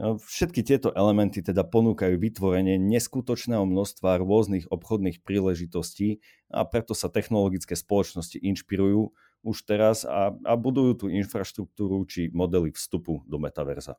[0.00, 7.12] No, všetky tieto elementy teda ponúkajú vytvorenie neskutočného množstva rôznych obchodných príležitostí a preto sa
[7.12, 13.96] technologické spoločnosti inšpirujú už teraz a, a budujú tú infraštruktúru či modely vstupu do metaverza.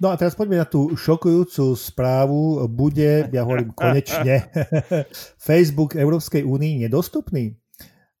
[0.00, 2.64] No a teraz poďme na tú šokujúcu správu.
[2.72, 4.48] Bude, ja hovorím konečne,
[5.48, 7.52] Facebook Európskej únii nedostupný?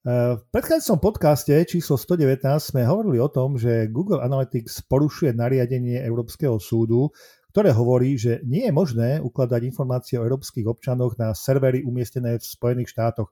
[0.00, 6.56] V predchádzajúcom podcaste číslo 119 sme hovorili o tom, že Google Analytics porušuje nariadenie Európskeho
[6.56, 7.12] súdu,
[7.52, 12.44] ktoré hovorí, že nie je možné ukladať informácie o európskych občanoch na servery umiestnené v
[12.44, 13.28] Spojených štátoch.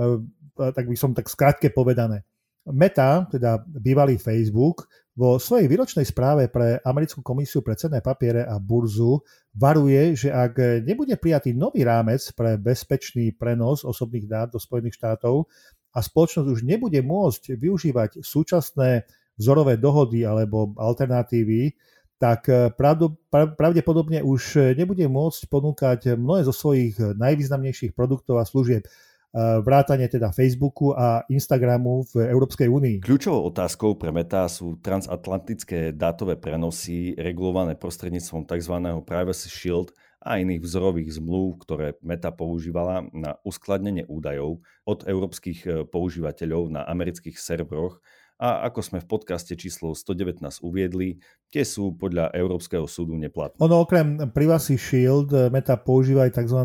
[0.00, 0.04] E,
[0.56, 2.24] tak by som tak skrátke povedané.
[2.68, 4.88] Meta, teda bývalý Facebook,
[5.20, 9.20] vo svojej výročnej správe pre Americkú komisiu pre cenné papiere a burzu
[9.52, 15.44] varuje, že ak nebude prijatý nový rámec pre bezpečný prenos osobných dát do Spojených štátov
[15.92, 19.04] a spoločnosť už nebude môcť využívať súčasné
[19.36, 21.74] vzorové dohody alebo alternatívy,
[22.20, 22.48] tak
[23.56, 28.88] pravdepodobne už nebude môcť ponúkať mnohé zo svojich najvýznamnejších produktov a služieb
[29.36, 32.96] vrátane teda Facebooku a Instagramu v Európskej únii.
[33.06, 38.74] Kľúčovou otázkou pre Meta sú transatlantické dátové prenosy regulované prostredníctvom tzv.
[39.06, 45.70] Privacy Shield a iných vzorových zmluv, ktoré Meta používala na uskladnenie údajov od európskych e,
[45.88, 48.04] používateľov na amerických serveroch
[48.40, 51.20] a ako sme v podcaste číslo 119 uviedli,
[51.52, 53.60] tie sú podľa Európskeho súdu neplatné.
[53.60, 56.60] Ono okrem Privacy Shield eh, Meta používa aj tzv.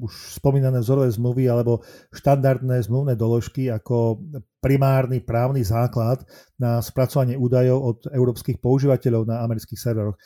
[0.00, 1.84] už spomínané vzorové zmluvy alebo
[2.16, 4.24] štandardné zmluvné doložky ako
[4.64, 6.24] primárny právny základ
[6.56, 10.16] na spracovanie údajov od európskych používateľov na amerických serveroch.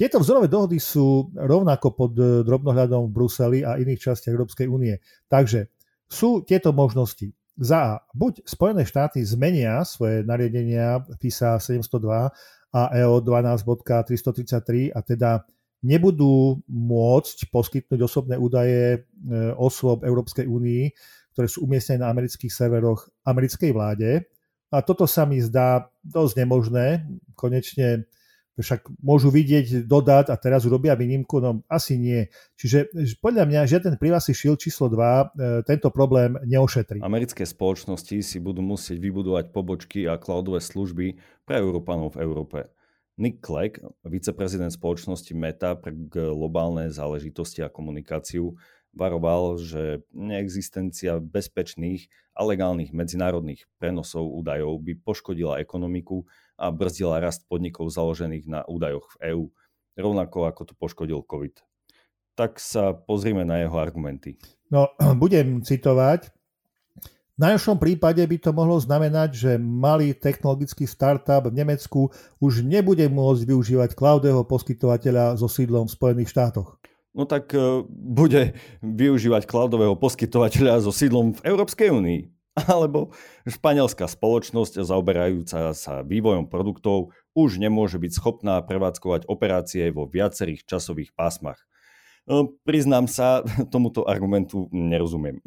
[0.00, 4.96] Tieto vzorové dohody sú rovnako pod eh, drobnohľadom v Bruseli a iných častiach Európskej únie.
[5.28, 5.68] Takže
[6.08, 8.00] sú tieto možnosti za.
[8.14, 12.30] Buď Spojené štáty zmenia svoje nariadenia FISA 702
[12.70, 15.42] a EO 12.333 a teda
[15.82, 18.98] nebudú môcť poskytnúť osobné údaje e,
[19.58, 20.90] osôb Európskej únii,
[21.34, 24.26] ktoré sú umiestnené na amerických serveroch americkej vláde.
[24.68, 27.06] A toto sa mi zdá dosť nemožné.
[27.38, 28.10] Konečne
[28.62, 32.26] však môžu vidieť, dodať a teraz urobia výnimku, no asi nie.
[32.58, 32.90] Čiže
[33.22, 35.26] podľa mňa žiaden Privacy Shield číslo 2 e,
[35.62, 36.98] tento problém neošetrí.
[37.00, 42.58] Americké spoločnosti si budú musieť vybudovať pobočky a cloudové služby pre Európanov v Európe.
[43.18, 48.54] Nick Clegg, viceprezident spoločnosti Meta pre globálne záležitosti a komunikáciu,
[48.94, 56.24] varoval, že neexistencia bezpečných a legálnych medzinárodných prenosov údajov by poškodila ekonomiku
[56.58, 59.44] a brzdila rast podnikov založených na údajoch v EÚ,
[59.94, 61.62] rovnako ako to poškodil COVID.
[62.34, 64.34] Tak sa pozrime na jeho argumenty.
[64.68, 64.90] No,
[65.22, 66.34] budem citovať.
[67.38, 72.10] V najhoršom prípade by to mohlo znamenať, že malý technologický startup v Nemecku
[72.42, 76.82] už nebude môcť využívať cloudového poskytovateľa so sídlom v Spojených štátoch.
[77.14, 83.14] No tak uh, bude využívať cloudového poskytovateľa so sídlom v Európskej únii alebo
[83.46, 91.14] španielská spoločnosť zaoberajúca sa vývojom produktov už nemôže byť schopná prevádzkovať operácie vo viacerých časových
[91.14, 91.68] pásmach.
[92.28, 93.40] No, priznám sa,
[93.74, 95.40] tomuto argumentu nerozumiem.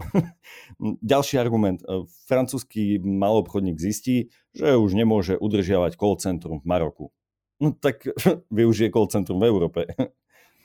[1.05, 1.85] Ďalší argument.
[2.25, 7.05] Francúzsky malobchodník zistí, že už nemôže udržiavať call centrum v Maroku.
[7.61, 8.09] No tak
[8.49, 9.79] využije call centrum v Európe.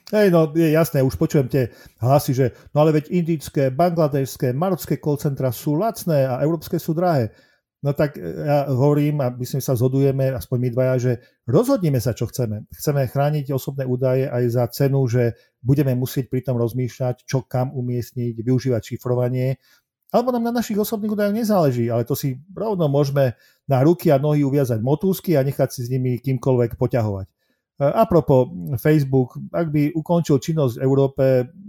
[0.06, 5.02] Hej, no je jasné, už počujem tie hlasy, že no ale veď indické, bangladešské, marocké
[5.02, 7.34] call centra sú lacné a európske sú drahé.
[7.82, 11.12] No tak e, ja hovorím a myslím sa zhodujeme, aspoň my dvaja, že
[11.50, 12.70] rozhodnime sa, čo chceme.
[12.70, 17.74] Chceme chrániť osobné údaje aj za cenu, že budeme musieť pri tom rozmýšľať, čo kam
[17.74, 19.58] umiestniť, využívať šifrovanie,
[20.14, 23.34] alebo nám na našich osobných údajoch nezáleží, ale to si rovno môžeme
[23.66, 27.35] na ruky a nohy uviazať motúsky a nechať si s nimi kýmkoľvek poťahovať.
[27.76, 28.48] Apropo
[28.80, 31.24] Facebook, ak by ukončil činnosť v Európe,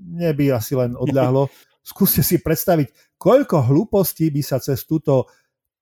[0.08, 1.52] neby asi len odľahlo.
[1.88, 5.28] Skúste si predstaviť, koľko hlúpostí by sa cez túto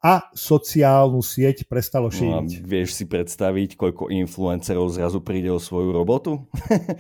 [0.06, 2.62] a sociálnu sieť prestalo šíriť.
[2.62, 6.46] No vieš si predstaviť, koľko influencerov zrazu príde o svoju robotu?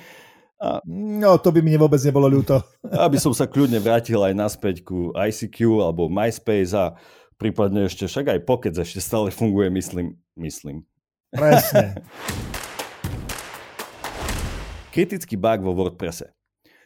[0.66, 0.82] a...
[0.90, 2.66] No, to by mi vôbec nebolo ľúto.
[3.06, 6.98] aby som sa kľudne vrátil aj naspäť ku ICQ alebo MySpace a
[7.38, 10.18] prípadne ešte však aj Pocket ešte stále funguje, myslím.
[10.34, 10.82] myslím.
[11.30, 12.02] Presne.
[14.96, 16.32] Kritický bug vo WordPresse.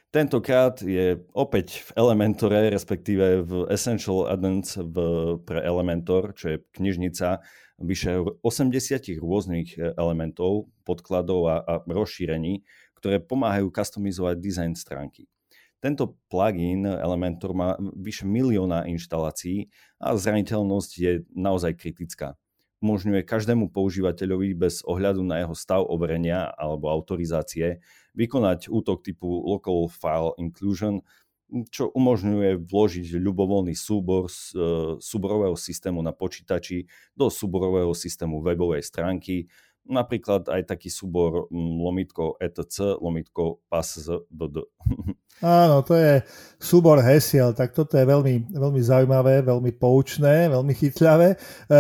[0.10, 4.96] Tentokrát je opäť v Elementore, respektíve v Essential Addons v,
[5.46, 7.38] pre Elementor, čo je knižnica
[7.78, 12.66] vyše 80 rôznych e, elementov, podkladov a, a rozšírení,
[12.98, 15.30] ktoré pomáhajú customizovať dizajn stránky.
[15.78, 19.70] Tento plugin Elementor má vyše milióna inštalácií
[20.02, 22.34] a zraniteľnosť je naozaj kritická
[22.80, 27.84] umožňuje každému používateľovi bez ohľadu na jeho stav overenia alebo autorizácie
[28.20, 31.00] vykonať útok typu Local File Inclusion,
[31.72, 34.60] čo umožňuje vložiť ľubovoľný súbor z e,
[35.02, 36.86] súborového systému na počítači
[37.18, 39.50] do súborového systému webovej stránky,
[39.90, 44.70] napríklad aj taký súbor lomitko etc, lomitko passwd.
[45.42, 46.22] Áno, to je
[46.62, 51.34] súbor hesiel, tak toto je veľmi, veľmi zaujímavé, veľmi poučné, veľmi chytľavé.
[51.34, 51.38] E,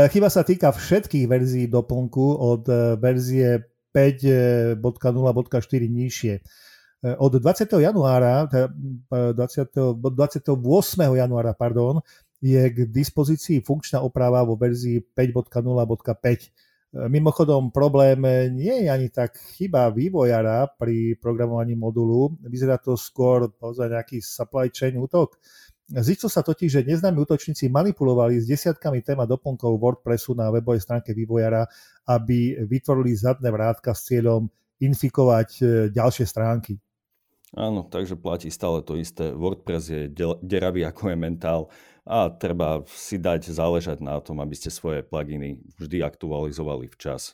[0.09, 4.80] chyba sa týka všetkých verzií doplnku od e, verzie 5.0.4
[5.90, 6.34] nižšie.
[6.36, 6.42] E,
[7.18, 7.70] od 20.
[7.80, 10.56] januára, 20, 28.
[11.16, 12.02] januára, pardon,
[12.40, 18.18] je k dispozícii funkčná oprava vo verzii 5.0.5 Mimochodom, problém
[18.50, 23.46] nie je ani tak chyba vývojara pri programovaní modulu, vyzerá to skôr
[23.78, 25.38] za nejaký supply chain útok.
[25.90, 31.18] Zistil sa totiž, že neznámi útočníci manipulovali s desiatkami téma doplnkov WordPressu na webovej stránke
[31.18, 31.66] vývojara,
[32.06, 36.78] aby vytvorili zadné vrátka s cieľom infikovať e, ďalšie stránky.
[37.58, 39.34] Áno, takže platí stále to isté.
[39.34, 40.02] WordPress je
[40.46, 41.62] deravý ako je mentál
[42.06, 47.34] a treba si dať záležať na tom, aby ste svoje pluginy vždy aktualizovali včas.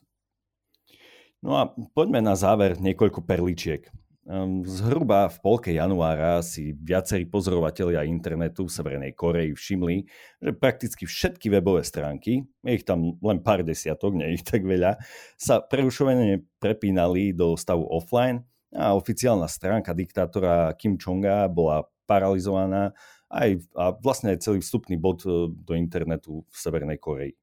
[1.43, 3.91] No a poďme na záver niekoľko perličiek.
[4.25, 9.97] Ehm, zhruba v polke januára si viacerí pozorovatelia internetu v Severnej Koreji všimli,
[10.41, 14.97] že prakticky všetky webové stránky, ich tam len pár desiatok, nie ich tak veľa,
[15.37, 18.41] sa prerušovane prepínali do stavu offline
[18.73, 22.97] a oficiálna stránka diktátora Kim Chonga bola paralizovaná
[23.29, 27.37] aj, a vlastne aj celý vstupný bod e, do internetu v Severnej Koreji.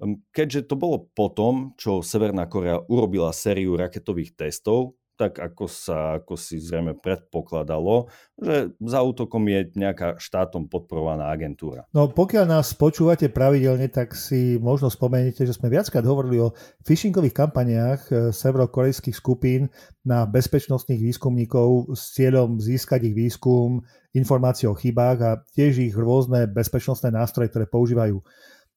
[0.00, 6.18] Ehm, keďže to bolo potom, čo Severná Korea urobila sériu raketových testov, tak ako sa
[6.18, 8.08] ako si zrejme predpokladalo,
[8.40, 11.84] že za útokom je nejaká štátom podporovaná agentúra.
[11.92, 16.54] No pokiaľ nás počúvate pravidelne, tak si možno spomeniete, že sme viackrát hovorili o
[16.88, 19.68] phishingových kampaniách eh, severokorejských skupín
[20.02, 26.50] na bezpečnostných výskumníkov s cieľom získať ich výskum, informácie o chybách a tiež ich rôzne
[26.50, 28.20] bezpečnostné nástroje, ktoré používajú.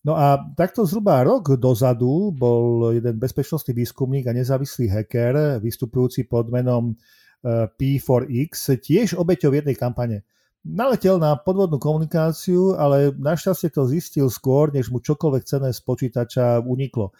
[0.06, 6.53] No a takto zhruba rok dozadu bol jeden bezpečnostný výskumník a nezávislý hacker, vystupujúci pod
[6.53, 10.22] menom eh, P4X, tiež obeťou jednej kampane.
[10.62, 16.62] Naletel na podvodnú komunikáciu, ale našťastie to zistil skôr, než mu čokoľvek cené z počítača
[16.62, 17.14] uniklo.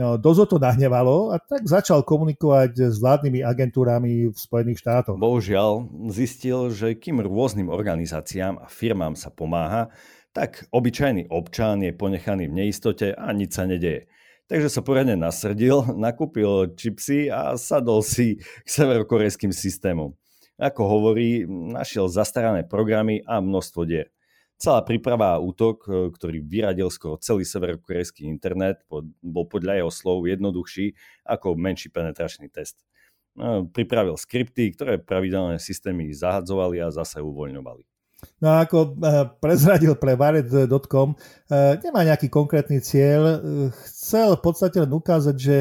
[0.00, 5.18] No, dosť to nahnevalo a tak začal komunikovať s vládnymi agentúrami v Spojených štátoch.
[5.18, 9.92] Bohužiaľ zistil, že kým rôznym organizáciám a firmám sa pomáha,
[10.30, 14.06] tak obyčajný občan je ponechaný v neistote a nič sa nedeje.
[14.50, 20.14] Takže sa poriadne nasrdil, nakúpil čipsy a sadol si k severokorejským systémom.
[20.60, 24.12] Ako hovorí, našiel zastarané programy a množstvo dier.
[24.60, 28.84] Celá príprava a útok, e, ktorý vyradil skoro celý severokorejský internet,
[29.24, 30.92] bol podľa jeho slov jednoduchší
[31.24, 32.84] ako menší penetračný test.
[33.40, 37.89] E, pripravil skripty, ktoré pravidelné systémy zahadzovali a zase uvoľňovali.
[38.40, 43.40] No a ako eh, prezradil pre Varet.com, eh, nemá nejaký konkrétny cieľ.
[43.84, 45.56] Chcel v podstate len ukázať, že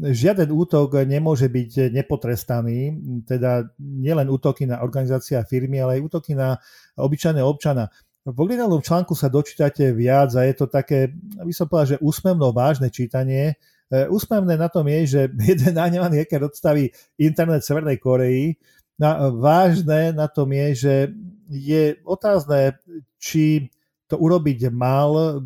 [0.00, 2.96] žiaden útok nemôže byť nepotrestaný,
[3.28, 6.58] teda nielen útoky na organizácia a firmy, ale aj útoky na
[6.98, 7.92] obyčajného občana.
[8.22, 11.10] V originálnom článku sa dočítate viac a je to také,
[11.42, 13.58] aby som povedal, že úsmevno vážne čítanie.
[13.92, 15.20] Eh, úsmevné na tom je, že
[15.52, 16.88] jeden nahnevaný hacker odstaví
[17.20, 18.56] internet Severnej Koreji,
[19.00, 20.94] No, vážne na tom je, že
[21.50, 22.76] je otázne,
[23.18, 23.70] či
[24.12, 25.40] to urobiť mal,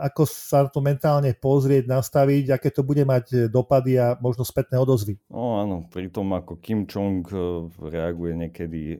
[0.00, 5.20] ako sa to mentálne pozrieť, nastaviť, aké to bude mať dopady a možno spätné odozvy.
[5.28, 8.98] No áno, pri tom ako Kim Jong eh, reaguje niekedy eh,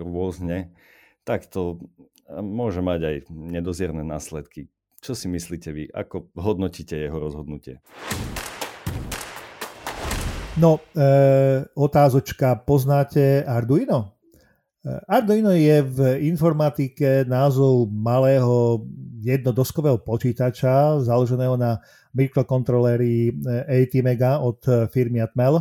[0.00, 0.72] rôzne,
[1.28, 4.72] tak to eh, môže mať aj nedozierne následky.
[5.04, 5.84] Čo si myslíte vy?
[5.92, 7.78] Ako hodnotíte jeho rozhodnutie?
[10.58, 14.17] No, e, otázočka, poznáte Arduino?
[14.84, 15.98] E, Arduino je v
[16.30, 18.86] informatike názov malého
[19.18, 21.82] jednodoskového počítača založeného na
[22.14, 23.34] mikrokontroléri
[23.66, 24.62] ATmega od
[24.94, 25.58] firmy Atmel.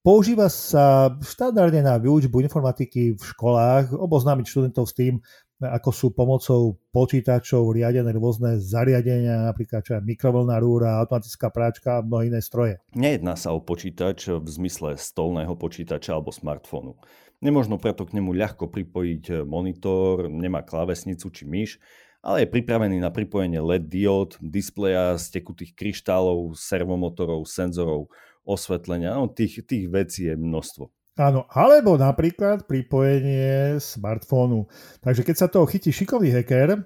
[0.00, 5.20] Používa sa štandardne na výučbu informatiky v školách, oboznámiť študentov s tým,
[5.60, 12.32] ako sú pomocou počítačov riadené rôzne zariadenia, napríklad čo mikrovlná rúra, automatická práčka a mnohé
[12.32, 12.80] iné stroje.
[12.96, 16.96] Nejedná sa o počítač v zmysle stolného počítača alebo smartfónu.
[17.40, 21.70] Nemožno preto k nemu ľahko pripojiť monitor, nemá klávesnicu či myš,
[22.20, 28.12] ale je pripravený na pripojenie LED diód, displeja z tekutých kryštálov, servomotorov, senzorov,
[28.44, 29.16] osvetlenia.
[29.16, 30.84] No, tých, tých vecí je množstvo.
[31.16, 34.68] Áno, alebo napríklad pripojenie smartfónu.
[35.00, 36.80] Takže keď sa toho chytí šikovný hacker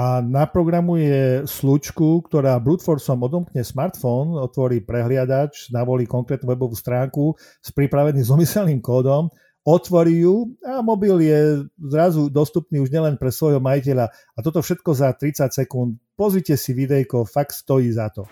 [0.00, 7.68] a naprogramuje slučku, ktorá brute forceom odomkne smartfón, otvorí prehliadač, navolí konkrétnu webovú stránku s
[7.72, 9.28] pripraveným zomyselným kódom,
[9.64, 11.40] otvorí ju a mobil je
[11.76, 14.08] zrazu dostupný už nielen pre svojho majiteľa.
[14.08, 16.00] A toto všetko za 30 sekúnd.
[16.16, 18.24] Pozrite si videjko, fakt stojí za to.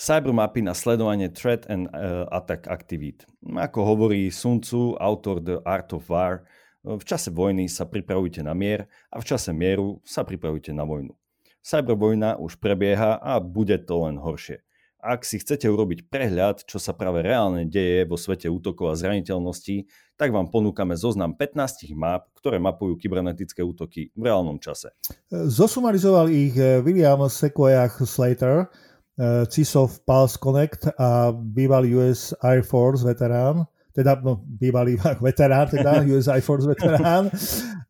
[0.00, 3.28] Cybermapy na sledovanie threat and uh, attack aktivít.
[3.44, 6.48] Ako hovorí Sun Tzu, autor The Art of War,
[6.80, 11.12] v čase vojny sa pripravujte na mier a v čase mieru sa pripravujte na vojnu.
[11.60, 14.64] Cybervojna už prebieha a bude to len horšie.
[15.00, 19.88] Ak si chcete urobiť prehľad, čo sa práve reálne deje vo svete útokov a zraniteľností,
[20.20, 24.92] tak vám ponúkame zoznam 15 map, ktoré mapujú kybernetické útoky v reálnom čase.
[25.32, 28.68] Zosumarizoval ich eh, William Sequoia Slater,
[29.16, 35.66] eh, CISO of Pulse Connect a bývalý US Air Force veterán teda no, bývalý veterán,
[35.66, 37.28] teda US Air Force veterán.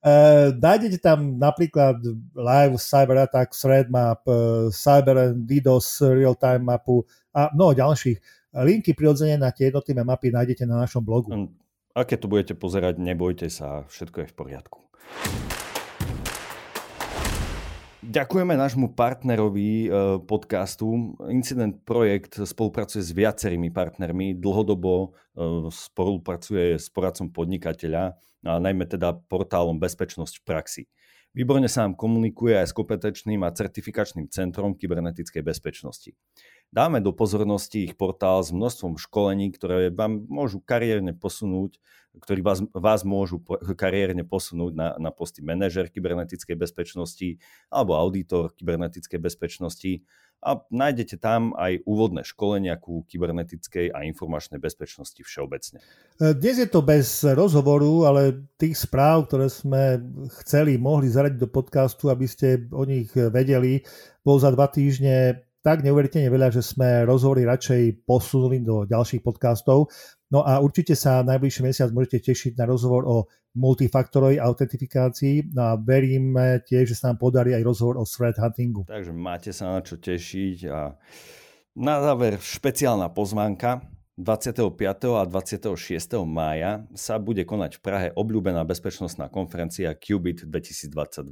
[0.00, 2.00] Uh, nájdete tam napríklad
[2.32, 7.04] live cyber attack, threat map, uh, cyber and DDoS real-time mapu
[7.36, 8.18] a mnoho ďalších.
[8.50, 11.30] Linky prirodzene na tie jednotlivé mapy nájdete na našom blogu.
[11.30, 11.48] Hm,
[11.94, 14.78] a keď to budete pozerať, nebojte sa, všetko je v poriadku.
[18.10, 19.88] Ďakujeme nášmu partnerovi e,
[20.26, 21.14] podcastu.
[21.30, 25.08] Incident Projekt spolupracuje s viacerými partnermi, dlhodobo e,
[25.70, 30.82] spolupracuje s poradcom podnikateľa, a najmä teda portálom Bezpečnosť v praxi.
[31.30, 36.10] Výborne sa nám komunikuje aj s kompetenčným a certifikačným centrom kybernetickej bezpečnosti.
[36.70, 41.82] Dáme do pozornosti ich portál s množstvom školení, ktoré vám môžu kariérne posunúť
[42.18, 43.38] ktorí vás, vás môžu
[43.78, 47.38] kariérne posunúť na, na posty manažer kybernetickej bezpečnosti
[47.70, 50.02] alebo auditor kybernetickej bezpečnosti
[50.40, 55.84] a nájdete tam aj úvodné školenia ku kybernetickej a informačnej bezpečnosti všeobecne.
[56.16, 60.00] Dnes je to bez rozhovoru, ale tých správ, ktoré sme
[60.42, 63.84] chceli, mohli zaradiť do podcastu, aby ste o nich vedeli,
[64.24, 69.92] bol za dva týždne tak neuveriteľne veľa, že sme rozhovory radšej posunuli do ďalších podcastov.
[70.32, 73.16] No a určite sa najbližší mesiac môžete tešiť na rozhovor o
[73.50, 78.86] multifaktorovej autentifikácii no a veríme tiež, že sa nám podarí aj rozhovor o threat huntingu.
[78.86, 80.94] Takže máte sa na čo tešiť a
[81.76, 83.82] na záver špeciálna pozvánka.
[84.20, 84.68] 25.
[85.16, 85.72] a 26.
[86.28, 91.24] mája sa bude konať v Prahe obľúbená bezpečnostná konferencia Qubit 2022.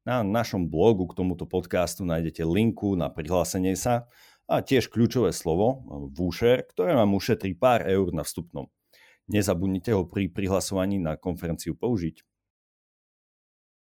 [0.00, 4.08] Na našom blogu k tomuto podcastu nájdete linku na prihlásenie sa
[4.48, 5.84] a tiež kľúčové slovo
[6.16, 8.64] voucher, ktoré vám ušetrí pár eur na vstupnom.
[9.28, 12.24] Nezabudnite ho pri prihlasovaní na konferenciu použiť.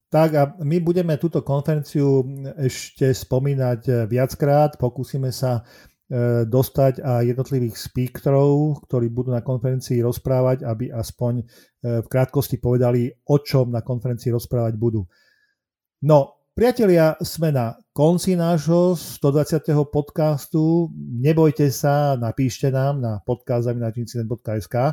[0.10, 2.26] Tak a my budeme túto konferenciu
[2.60, 4.76] ešte spomínať viackrát.
[4.76, 11.44] Pokúsime sa e, dostať a jednotlivých speakerov, ktorí budú na konferencii rozprávať, aby aspoň e,
[12.02, 15.06] v krátkosti povedali, o čom na konferencii rozprávať budú.
[16.00, 19.68] No, Priatelia, sme na konci nášho 120.
[19.92, 20.88] podcastu.
[20.96, 24.76] Nebojte sa, napíšte nám na podcast.incident.sk.
[24.76, 24.92] E,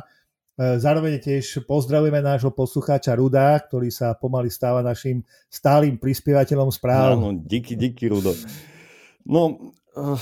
[0.59, 7.15] zároveň tiež pozdravujeme nášho poslucháča Ruda, ktorý sa pomaly stáva našim stálym prispievateľom správ.
[7.15, 8.35] Áno, díky, díky Rudo.
[9.23, 10.19] No, uh,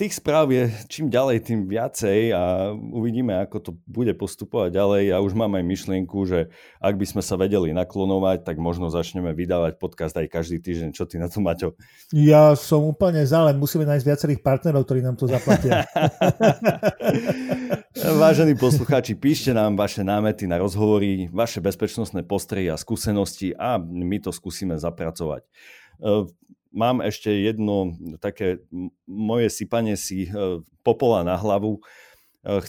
[0.00, 5.12] tých správ je čím ďalej, tým viacej a uvidíme, ako to bude postupovať ďalej.
[5.12, 6.48] Ja už mám aj myšlienku, že
[6.80, 10.96] ak by sme sa vedeli naklonovať, tak možno začneme vydávať podcast aj každý týždeň.
[10.96, 11.76] Čo ty na to, Maťo?
[12.16, 15.84] Ja som úplne za, len musíme nájsť viacerých partnerov, ktorí nám to zaplatia.
[18.24, 24.16] Vážení poslucháči, píšte nám vaše námety na rozhovory, vaše bezpečnostné postrehy a skúsenosti a my
[24.16, 25.44] to skúsime zapracovať
[26.70, 28.62] mám ešte jedno také
[29.06, 30.30] moje sypanie si e,
[30.86, 31.78] popola na hlavu.
[31.78, 31.80] E,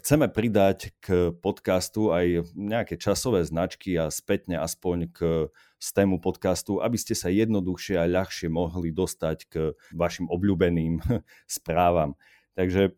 [0.02, 5.20] chceme pridať k podcastu aj nejaké časové značky a spätne aspoň k
[5.82, 9.54] tému podcastu, aby ste sa jednoduchšie a ľahšie mohli dostať k
[9.94, 11.02] vašim obľúbeným
[11.50, 12.14] správam.
[12.54, 12.94] Takže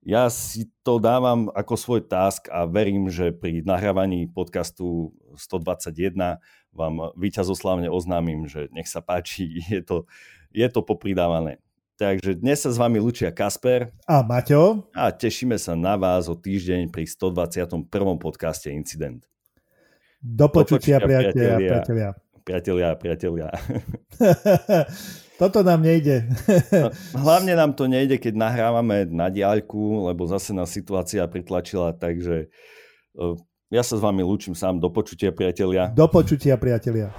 [0.00, 6.40] ja si to dávam ako svoj task a verím, že pri nahrávaní podcastu 121
[6.74, 10.06] vám víťazoslavne oznámim, že nech sa páči, je to,
[10.54, 11.58] je to popridávané.
[12.00, 16.34] Takže dnes sa s vami lučia Kasper a Maťo a tešíme sa na vás o
[16.34, 17.84] týždeň pri 121.
[18.16, 19.28] podcaste Incident.
[20.16, 22.10] Do počutia, Do počutia priatelia, priatelia.
[22.40, 23.48] Priatelia, priatelia.
[25.40, 26.28] Toto nám nejde.
[26.68, 32.48] No, hlavne nám to nejde, keď nahrávame na diaľku, lebo zase nás situácia pritlačila, takže
[32.48, 33.18] e,
[33.70, 34.82] ja sa s vami lúčim sám.
[34.82, 35.94] Do počutia, priatelia.
[35.94, 37.14] Do počutia, priatelia.